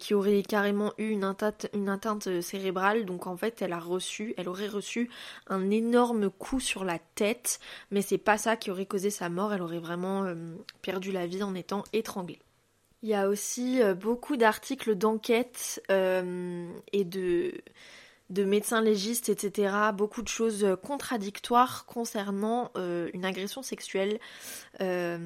qui 0.00 0.12
aurait 0.12 0.42
carrément 0.42 0.92
eu 0.98 1.10
une 1.10 1.22
atteinte, 1.22 1.68
une 1.72 1.88
atteinte 1.88 2.40
cérébrale, 2.40 3.04
donc 3.04 3.28
en 3.28 3.36
fait 3.36 3.62
elle 3.62 3.72
a 3.72 3.78
reçu, 3.78 4.34
elle 4.36 4.48
aurait 4.48 4.66
reçu 4.66 5.08
un 5.46 5.70
énorme 5.70 6.30
coup 6.30 6.58
sur 6.58 6.84
la 6.84 6.98
tête, 6.98 7.60
mais 7.92 8.02
c'est 8.02 8.18
pas 8.18 8.38
ça 8.38 8.56
qui 8.56 8.72
aurait 8.72 8.86
causé 8.86 9.10
sa 9.10 9.28
mort, 9.28 9.54
elle 9.54 9.62
aurait 9.62 9.78
vraiment 9.78 10.34
perdu 10.82 11.12
la 11.12 11.28
vie 11.28 11.44
en 11.44 11.54
étant 11.54 11.84
étranglée. 11.92 12.40
Il 13.02 13.08
y 13.08 13.14
a 13.14 13.28
aussi 13.28 13.80
euh, 13.82 13.94
beaucoup 13.94 14.36
d'articles 14.36 14.96
d'enquête 14.96 15.82
euh, 15.90 16.68
et 16.92 17.04
de, 17.04 17.54
de 18.30 18.44
médecins 18.44 18.82
légistes, 18.82 19.28
etc. 19.30 19.74
Beaucoup 19.94 20.22
de 20.22 20.28
choses 20.28 20.66
contradictoires 20.82 21.86
concernant 21.86 22.70
euh, 22.76 23.08
une 23.14 23.24
agression 23.24 23.62
sexuelle. 23.62 24.20
Il 24.80 24.82
euh, 24.82 25.18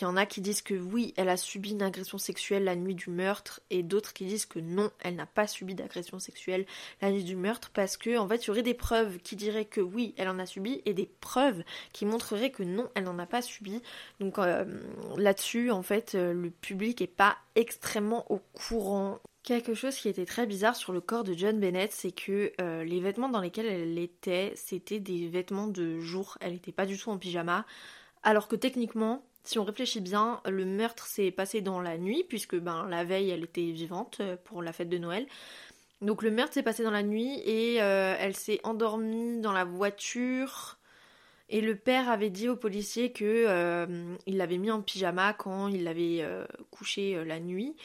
y 0.00 0.04
en 0.04 0.16
a 0.16 0.26
qui 0.26 0.40
disent 0.40 0.62
que 0.62 0.74
oui, 0.74 1.14
elle 1.16 1.28
a 1.28 1.36
subi 1.36 1.70
une 1.70 1.82
agression 1.82 2.18
sexuelle 2.18 2.64
la 2.64 2.74
nuit 2.74 2.94
du 2.94 3.10
meurtre, 3.10 3.60
et 3.70 3.82
d'autres 3.82 4.12
qui 4.12 4.24
disent 4.24 4.46
que 4.46 4.58
non, 4.58 4.90
elle 5.00 5.14
n'a 5.14 5.26
pas 5.26 5.46
subi 5.46 5.74
d'agression 5.74 6.18
sexuelle 6.18 6.66
la 7.00 7.10
nuit 7.10 7.24
du 7.24 7.36
meurtre, 7.36 7.70
parce 7.72 7.96
que 7.96 8.18
en 8.18 8.28
fait, 8.28 8.44
il 8.44 8.48
y 8.48 8.50
aurait 8.50 8.62
des 8.62 8.74
preuves 8.74 9.18
qui 9.18 9.36
diraient 9.36 9.64
que 9.64 9.80
oui, 9.80 10.14
elle 10.16 10.28
en 10.28 10.38
a 10.38 10.46
subi, 10.46 10.82
et 10.86 10.94
des 10.94 11.08
preuves 11.20 11.62
qui 11.92 12.04
montreraient 12.04 12.50
que 12.50 12.64
non, 12.64 12.88
elle 12.94 13.04
n'en 13.04 13.18
a 13.18 13.26
pas 13.26 13.42
subi. 13.42 13.80
Donc 14.18 14.38
euh, 14.38 14.64
là-dessus, 15.16 15.70
en 15.70 15.82
fait, 15.82 16.14
le 16.14 16.50
public 16.50 17.00
est 17.00 17.06
pas 17.06 17.36
extrêmement 17.54 18.30
au 18.30 18.40
courant 18.52 19.20
Quelque 19.44 19.74
chose 19.74 19.94
qui 19.96 20.08
était 20.08 20.24
très 20.24 20.46
bizarre 20.46 20.74
sur 20.74 20.94
le 20.94 21.02
corps 21.02 21.22
de 21.22 21.34
John 21.34 21.60
Bennett, 21.60 21.92
c'est 21.92 22.12
que 22.12 22.50
euh, 22.62 22.82
les 22.82 22.98
vêtements 22.98 23.28
dans 23.28 23.42
lesquels 23.42 23.66
elle 23.66 23.98
était, 23.98 24.54
c'était 24.56 25.00
des 25.00 25.28
vêtements 25.28 25.66
de 25.66 26.00
jour. 26.00 26.38
Elle 26.40 26.54
n'était 26.54 26.72
pas 26.72 26.86
du 26.86 26.96
tout 26.96 27.10
en 27.10 27.18
pyjama. 27.18 27.66
Alors 28.22 28.48
que 28.48 28.56
techniquement, 28.56 29.22
si 29.42 29.58
on 29.58 29.64
réfléchit 29.64 30.00
bien, 30.00 30.40
le 30.46 30.64
meurtre 30.64 31.06
s'est 31.06 31.30
passé 31.30 31.60
dans 31.60 31.82
la 31.82 31.98
nuit, 31.98 32.24
puisque 32.26 32.56
ben, 32.56 32.88
la 32.88 33.04
veille, 33.04 33.28
elle 33.28 33.44
était 33.44 33.70
vivante 33.70 34.16
euh, 34.20 34.36
pour 34.44 34.62
la 34.62 34.72
fête 34.72 34.88
de 34.88 34.96
Noël. 34.96 35.26
Donc 36.00 36.22
le 36.22 36.30
meurtre 36.30 36.54
s'est 36.54 36.62
passé 36.62 36.82
dans 36.82 36.90
la 36.90 37.02
nuit 37.02 37.38
et 37.44 37.82
euh, 37.82 38.16
elle 38.18 38.34
s'est 38.34 38.60
endormie 38.64 39.42
dans 39.42 39.52
la 39.52 39.66
voiture. 39.66 40.78
Et 41.50 41.60
le 41.60 41.76
père 41.76 42.08
avait 42.08 42.30
dit 42.30 42.48
au 42.48 42.56
policier 42.56 43.12
que 43.12 43.86
il 44.26 44.38
l'avait 44.38 44.56
mis 44.56 44.70
en 44.70 44.80
pyjama 44.80 45.34
quand 45.34 45.68
il 45.68 45.84
l'avait 45.84 46.26
couché 46.70 47.22
la 47.26 47.38
nuit. 47.38 47.76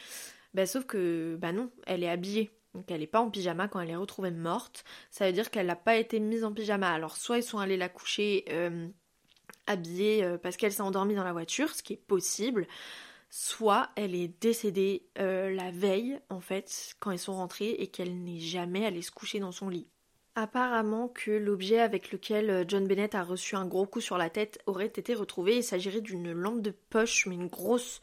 Bah, 0.54 0.66
sauf 0.66 0.86
que, 0.86 1.38
bah 1.40 1.52
non, 1.52 1.72
elle 1.86 2.04
est 2.04 2.10
habillée. 2.10 2.52
Donc 2.74 2.92
elle 2.92 3.00
n'est 3.00 3.08
pas 3.08 3.22
en 3.22 3.30
pyjama 3.30 3.68
quand 3.68 3.80
elle 3.80 3.90
est 3.90 3.96
retrouvée 3.96 4.32
morte. 4.32 4.84
Ça 5.12 5.26
veut 5.26 5.34
dire 5.34 5.50
qu'elle 5.50 5.68
n'a 5.68 5.76
pas 5.76 5.96
été 5.96 6.20
mise 6.20 6.44
en 6.44 6.54
pyjama. 6.54 6.90
Alors 6.92 7.18
soit 7.18 7.38
ils 7.38 7.44
sont 7.44 7.58
allés 7.58 7.78
la 7.78 7.90
coucher 7.90 8.46
euh, 8.50 8.88
habillée 9.68 10.24
euh, 10.24 10.38
parce 10.38 10.58
qu'elle 10.58 10.72
s'est 10.72 10.82
endormie 10.82 11.16
dans 11.16 11.24
la 11.24 11.34
voiture, 11.34 11.74
ce 11.74 11.84
qui 11.84 11.94
est 11.94 11.98
possible. 11.98 12.68
Soit 13.32 13.90
elle 13.96 14.16
est 14.16 14.40
décédée 14.42 15.08
euh, 15.20 15.52
la 15.52 15.72
veille, 15.72 16.20
en 16.30 16.40
fait, 16.40 16.96
quand 17.00 17.12
ils 17.12 17.20
sont 17.20 17.36
rentrés 17.36 17.72
et 17.72 17.88
qu'elle 17.88 18.24
n'est 18.24 18.40
jamais 18.40 18.86
allée 18.86 19.04
se 19.04 19.12
coucher 19.12 19.40
dans 19.40 19.52
son 19.52 19.70
lit. 19.70 19.88
Apparemment 20.36 21.10
que 21.10 21.32
l'objet 21.32 21.80
avec 21.80 22.12
lequel 22.12 22.66
John 22.68 22.88
Bennett 22.88 23.14
a 23.14 23.24
reçu 23.24 23.56
un 23.56 23.66
gros 23.66 23.86
coup 23.86 24.00
sur 24.00 24.18
la 24.18 24.30
tête 24.30 24.60
aurait 24.68 24.86
été 24.86 25.14
retrouvé. 25.14 25.58
Il 25.58 25.64
s'agirait 25.64 26.02
d'une 26.02 26.32
lampe 26.32 26.62
de 26.62 26.72
poche, 26.72 27.26
mais 27.26 27.36
une 27.36 27.48
grosse, 27.48 28.02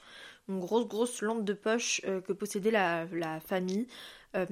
une 0.48 0.60
grosse 0.60 0.86
grosse 0.86 1.22
lampe 1.22 1.44
de 1.44 1.52
poche 1.52 2.00
euh, 2.06 2.20
que 2.20 2.32
possédait 2.32 2.70
la, 2.70 3.06
famille. 3.40 3.86
Euh, 4.34 4.46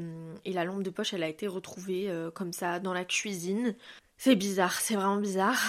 et 0.44 0.52
la 0.52 0.64
lampe 0.64 0.82
de 0.82 0.90
poche, 0.90 1.14
elle 1.14 1.22
a 1.22 1.28
été 1.28 1.46
retrouvée 1.46 2.08
euh, 2.08 2.30
comme 2.30 2.52
ça 2.52 2.80
dans 2.80 2.92
la 2.92 3.04
cuisine. 3.04 3.74
C'est 4.16 4.36
bizarre, 4.36 4.80
c'est 4.80 4.94
vraiment 4.94 5.20
bizarre. 5.20 5.60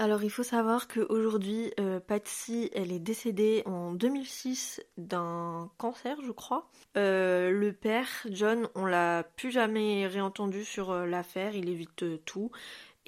Alors 0.00 0.22
il 0.22 0.30
faut 0.30 0.44
savoir 0.44 0.86
qu'aujourd'hui, 0.86 1.72
Patsy, 2.06 2.70
elle 2.72 2.92
est 2.92 3.00
décédée 3.00 3.64
en 3.66 3.92
2006 3.92 4.80
d'un 4.96 5.72
cancer, 5.76 6.16
je 6.24 6.30
crois. 6.30 6.70
le 6.94 7.70
père, 7.72 8.06
John, 8.30 8.68
on 8.76 8.86
l'a 8.86 9.24
plus 9.24 9.50
jamais 9.50 10.06
réentendu 10.06 10.64
sur 10.64 10.94
l'affaire, 10.94 11.56
il 11.56 11.68
évite 11.68 12.24
tout. 12.24 12.52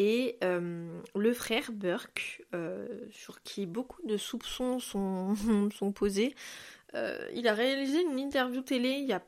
Et 0.02 0.38
euh, 0.42 0.88
le 1.14 1.34
frère 1.34 1.72
Burke, 1.72 2.42
euh, 2.54 2.88
sur 3.10 3.42
qui 3.42 3.66
beaucoup 3.66 4.00
de 4.06 4.16
soupçons 4.16 4.78
sont, 4.80 5.92
posés, 5.94 6.34
euh, 6.94 7.18
il 7.34 7.46
a 7.46 7.52
réalisé 7.52 8.00
une 8.00 8.18
interview 8.18 8.62
télé 8.62 8.88
il 8.92 9.06
y 9.06 9.12
a 9.12 9.22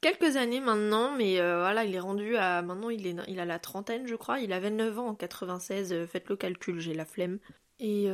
quelques 0.00 0.34
années 0.34 0.58
maintenant, 0.58 1.14
mais 1.16 1.36
voilà, 1.36 1.84
il 1.84 1.94
est 1.94 2.00
rendu 2.00 2.36
à. 2.36 2.62
Maintenant, 2.62 2.90
il, 2.90 3.06
est, 3.06 3.14
il 3.28 3.38
a 3.38 3.44
la 3.44 3.60
trentaine, 3.60 4.08
je 4.08 4.16
crois. 4.16 4.40
Il 4.40 4.52
avait 4.52 4.72
9 4.72 4.98
ans 4.98 5.06
en 5.10 5.14
96, 5.14 6.06
faites 6.06 6.28
le 6.28 6.34
calcul, 6.34 6.80
j'ai 6.80 6.94
la 6.94 7.04
flemme. 7.04 7.38
Et 7.78 8.08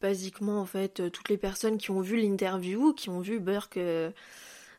basiquement, 0.00 0.58
en 0.58 0.64
fait, 0.66 1.10
toutes 1.12 1.28
les 1.28 1.36
personnes 1.36 1.76
qui 1.76 1.90
ont 1.90 2.00
vu 2.00 2.16
l'interview, 2.16 2.94
qui 2.94 3.10
ont 3.10 3.20
vu 3.20 3.40
Burke. 3.40 3.78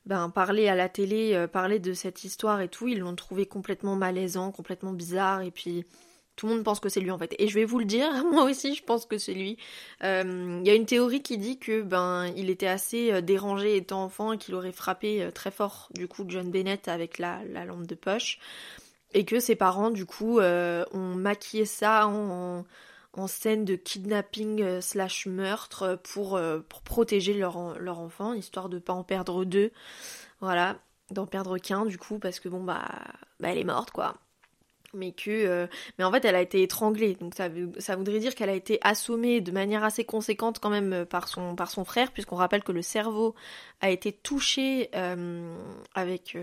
Ben, 0.07 0.29
parler 0.29 0.69
à 0.69 0.75
la 0.75 0.87
télé, 0.87 1.45
parler 1.51 1.79
de 1.79 1.91
cette 1.93 2.23
histoire 2.23 2.61
et 2.61 2.69
tout, 2.69 2.87
ils 2.87 2.99
l'ont 2.99 3.15
trouvé 3.15 3.45
complètement 3.45 3.97
malaisant, 3.97 4.53
complètement 4.53 4.93
bizarre, 4.93 5.41
et 5.41 5.51
puis 5.51 5.85
tout 6.37 6.47
le 6.47 6.53
monde 6.53 6.63
pense 6.63 6.79
que 6.79 6.87
c'est 6.87 7.01
lui 7.01 7.11
en 7.11 7.17
fait. 7.17 7.35
Et 7.39 7.49
je 7.49 7.55
vais 7.55 7.65
vous 7.65 7.79
le 7.79 7.85
dire, 7.85 8.09
moi 8.31 8.43
aussi 8.43 8.75
je 8.75 8.83
pense 8.83 9.05
que 9.05 9.17
c'est 9.17 9.33
lui. 9.33 9.57
Il 10.01 10.05
euh, 10.05 10.61
y 10.63 10.69
a 10.69 10.75
une 10.75 10.85
théorie 10.85 11.21
qui 11.21 11.37
dit 11.37 11.59
que 11.59 11.81
ben 11.81 12.27
il 12.37 12.49
était 12.49 12.67
assez 12.67 13.11
euh, 13.11 13.21
dérangé 13.21 13.75
étant 13.75 14.03
enfant 14.03 14.31
et 14.31 14.37
qu'il 14.37 14.55
aurait 14.55 14.71
frappé 14.71 15.21
euh, 15.21 15.31
très 15.31 15.51
fort 15.51 15.89
du 15.93 16.07
coup 16.07 16.23
John 16.27 16.49
Bennett 16.49 16.87
avec 16.87 17.17
la, 17.17 17.43
lampe 17.65 17.87
de 17.87 17.95
poche. 17.95 18.39
Et 19.13 19.25
que 19.25 19.39
ses 19.39 19.55
parents 19.55 19.89
du 19.89 20.05
coup 20.05 20.39
ont 20.41 21.15
maquillé 21.15 21.65
ça 21.65 22.07
en, 22.07 22.65
scène 23.27 23.63
de 23.63 23.75
kidnapping 23.75 24.81
slash 24.81 25.27
meurtre 25.27 25.97
pour, 26.03 26.39
protéger 26.83 27.33
leur, 27.33 27.79
leur 27.79 27.99
enfant, 27.99 28.33
histoire 28.33 28.67
de 28.67 28.79
pas 28.79 28.93
en 28.93 29.03
perdre 29.03 29.45
deux. 29.45 29.71
Voilà, 30.41 30.75
d'en 31.09 31.25
perdre 31.25 31.57
qu'un 31.57 31.85
du 31.85 31.97
coup 31.97 32.19
parce 32.19 32.41
que 32.41 32.49
bon 32.49 32.63
bah, 32.63 32.85
bah 33.39 33.47
elle 33.49 33.57
est 33.57 33.63
morte 33.63 33.91
quoi 33.91 34.17
mais 34.97 35.11
que 35.11 35.29
euh, 35.29 35.67
mais 35.97 36.03
en 36.03 36.11
fait 36.11 36.25
elle 36.25 36.35
a 36.35 36.41
été 36.41 36.61
étranglée. 36.61 37.15
Donc 37.15 37.33
ça, 37.35 37.47
voudrait 37.95 38.19
dire 38.19 38.35
qu'elle 38.35 38.49
a 38.49 38.55
été 38.55 38.79
assommée 38.81 39.41
de 39.41 39.51
manière 39.51 39.83
assez 39.83 40.03
conséquente 40.03 40.59
quand 40.59 40.69
même 40.69 40.93
euh, 40.93 41.05
par 41.05 41.27
son 41.27 41.55
par 41.55 41.69
son 41.69 41.85
frère 41.85 42.11
puisqu'on 42.11 42.35
rappelle 42.35 42.63
que 42.63 42.71
le 42.71 42.81
cerveau 42.81 43.35
a 43.81 43.89
été 43.89 44.11
touché 44.11 44.89
euh, 44.95 45.55
avec 45.93 46.37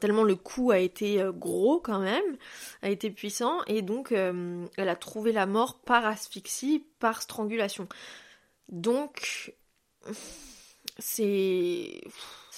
tellement 0.00 0.24
le 0.24 0.36
coup 0.36 0.70
a 0.70 0.78
été 0.78 1.24
gros 1.34 1.80
quand 1.80 2.00
même 2.00 2.36
a 2.82 2.90
été 2.90 3.10
puissant. 3.10 3.60
Et 3.66 3.82
donc 3.82 4.12
elle 4.12 4.88
a 4.88 4.96
trouvé 4.96 5.32
la 5.32 5.46
mort 5.46 5.78
par 5.80 6.04
asphyxie 6.06 6.84
par 6.98 7.22
strangulation. 7.22 7.88
Donc 8.68 9.54
c'est 10.98 12.02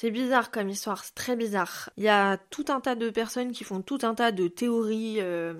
c'est 0.01 0.11
bizarre 0.11 0.51
comme 0.51 0.71
histoire, 0.71 1.05
c'est 1.05 1.15
très 1.15 1.37
bizarre. 1.37 1.91
Il 1.99 2.05
y 2.05 2.09
a 2.09 2.39
tout 2.39 2.65
un 2.69 2.81
tas 2.81 2.95
de 2.95 3.11
personnes 3.11 3.53
qui 3.53 3.65
font 3.65 3.83
tout 3.83 3.99
un 4.01 4.15
tas 4.15 4.33
de 4.33 4.49
théories 4.49 5.17
euh, 5.21 5.53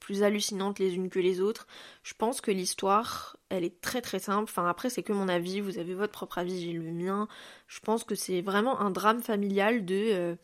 plus 0.00 0.22
hallucinantes 0.22 0.78
les 0.78 0.96
unes 0.96 1.08
que 1.08 1.18
les 1.18 1.40
autres. 1.40 1.66
Je 2.02 2.12
pense 2.12 2.42
que 2.42 2.50
l'histoire, 2.50 3.38
elle 3.48 3.64
est 3.64 3.80
très 3.80 4.02
très 4.02 4.18
simple. 4.18 4.42
Enfin 4.42 4.68
après 4.68 4.90
c'est 4.90 5.02
que 5.02 5.14
mon 5.14 5.28
avis, 5.28 5.62
vous 5.62 5.78
avez 5.78 5.94
votre 5.94 6.12
propre 6.12 6.36
avis, 6.36 6.60
j'ai 6.60 6.74
le 6.74 6.92
mien. 6.92 7.26
Je 7.68 7.80
pense 7.80 8.04
que 8.04 8.14
c'est 8.14 8.42
vraiment 8.42 8.78
un 8.82 8.90
drame 8.90 9.22
familial 9.22 9.86
de 9.86 10.10
euh, 10.12 10.34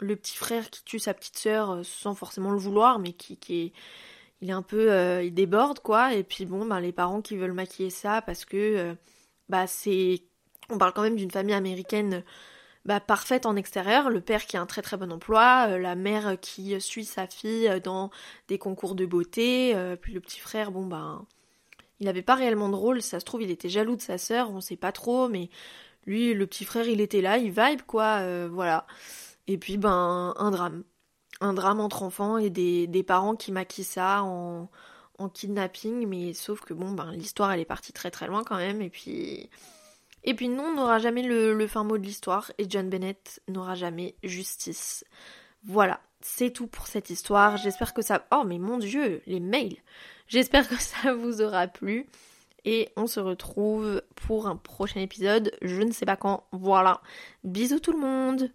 le 0.00 0.14
petit 0.14 0.36
frère 0.36 0.68
qui 0.68 0.84
tue 0.84 0.98
sa 0.98 1.14
petite 1.14 1.38
sœur 1.38 1.80
sans 1.84 2.14
forcément 2.14 2.50
le 2.50 2.58
vouloir, 2.58 2.98
mais 2.98 3.14
qui, 3.14 3.38
qui 3.38 3.58
est 3.62 3.72
il 4.42 4.50
est 4.50 4.52
un 4.52 4.60
peu 4.60 5.22
il 5.24 5.32
déborde 5.32 5.78
quoi 5.78 6.12
et 6.12 6.24
puis 6.24 6.44
bon 6.44 6.66
ben 6.66 6.80
les 6.80 6.92
parents 6.92 7.22
qui 7.22 7.36
veulent 7.36 7.52
maquiller 7.52 7.90
ça 7.90 8.20
parce 8.20 8.44
que 8.44 8.94
bah 9.48 9.66
c'est 9.66 10.24
on 10.68 10.76
parle 10.76 10.92
quand 10.92 11.02
même 11.02 11.16
d'une 11.16 11.30
famille 11.30 11.54
américaine 11.54 12.22
bah, 12.84 12.98
parfaite 13.00 13.46
en 13.46 13.54
extérieur, 13.54 14.10
le 14.10 14.20
père 14.20 14.44
qui 14.46 14.56
a 14.56 14.60
un 14.60 14.66
très 14.66 14.82
très 14.82 14.96
bon 14.96 15.12
emploi, 15.12 15.66
euh, 15.68 15.78
la 15.78 15.94
mère 15.94 16.38
qui 16.40 16.80
suit 16.80 17.04
sa 17.04 17.28
fille 17.28 17.68
euh, 17.68 17.78
dans 17.78 18.10
des 18.48 18.58
concours 18.58 18.96
de 18.96 19.06
beauté, 19.06 19.72
euh, 19.76 19.94
puis 19.96 20.12
le 20.12 20.20
petit 20.20 20.40
frère, 20.40 20.72
bon 20.72 20.86
ben, 20.86 21.24
il 22.00 22.06
n'avait 22.06 22.22
pas 22.22 22.34
réellement 22.34 22.68
de 22.68 22.74
rôle, 22.74 23.00
ça 23.00 23.20
se 23.20 23.24
trouve 23.24 23.42
il 23.42 23.50
était 23.52 23.68
jaloux 23.68 23.94
de 23.94 24.00
sa 24.00 24.18
sœur, 24.18 24.50
on 24.50 24.60
sait 24.60 24.76
pas 24.76 24.90
trop, 24.90 25.28
mais 25.28 25.48
lui, 26.06 26.34
le 26.34 26.46
petit 26.48 26.64
frère, 26.64 26.88
il 26.88 27.00
était 27.00 27.20
là, 27.20 27.38
il 27.38 27.52
vibe 27.52 27.82
quoi, 27.86 28.48
voilà. 28.48 28.86
Et 29.46 29.58
puis 29.58 29.78
ben, 29.78 30.34
un 30.36 30.50
drame. 30.50 30.84
Un 31.40 31.54
drame 31.54 31.80
entre 31.80 32.02
enfants 32.02 32.38
et 32.38 32.50
des, 32.50 32.86
des 32.86 33.02
parents 33.02 33.36
qui 33.36 33.52
maquillent 33.52 33.84
ça 33.84 34.22
en, 34.24 34.70
en 35.18 35.28
kidnapping, 35.28 36.06
mais 36.08 36.34
sauf 36.34 36.60
que 36.62 36.74
bon, 36.74 36.92
ben, 36.92 37.12
l'histoire 37.12 37.52
elle 37.52 37.60
est 37.60 37.64
partie 37.64 37.92
très 37.92 38.10
très 38.10 38.26
loin 38.26 38.42
quand 38.44 38.56
même, 38.56 38.82
et 38.82 38.90
puis 38.90 39.50
et 40.24 40.34
puis 40.34 40.48
non, 40.48 40.64
on 40.64 40.74
n'aura 40.76 40.98
jamais 40.98 41.22
le, 41.22 41.66
fin 41.66 41.84
mot 41.84 41.98
de 41.98 42.04
l'histoire 42.04 42.52
et 42.58 42.66
John 42.68 42.88
Bennett 42.88 43.40
n'aura 43.48 43.74
jamais 43.74 44.14
justice. 44.22 45.04
Voilà, 45.64 46.00
c'est 46.20 46.50
tout 46.50 46.66
pour 46.66 46.86
cette 46.86 47.10
histoire. 47.10 47.56
J'espère 47.56 47.94
que 47.94 48.02
ça... 48.02 48.26
Oh 48.32 48.44
mais 48.46 48.58
mon 48.58 48.78
dieu, 48.78 49.22
les 49.26 49.40
mails 49.40 49.76
J'espère 50.28 50.68
que 50.68 50.80
ça 50.80 51.14
vous 51.14 51.42
aura 51.42 51.66
plu. 51.66 52.06
Et 52.64 52.90
on 52.96 53.08
se 53.08 53.18
retrouve 53.18 54.02
pour 54.14 54.46
un 54.46 54.56
prochain 54.56 55.00
épisode, 55.00 55.50
je 55.62 55.82
ne 55.82 55.90
sais 55.90 56.06
pas 56.06 56.16
quand. 56.16 56.44
Voilà. 56.52 57.00
Bisous 57.42 57.80
tout 57.80 57.92
le 57.92 57.98
monde 57.98 58.50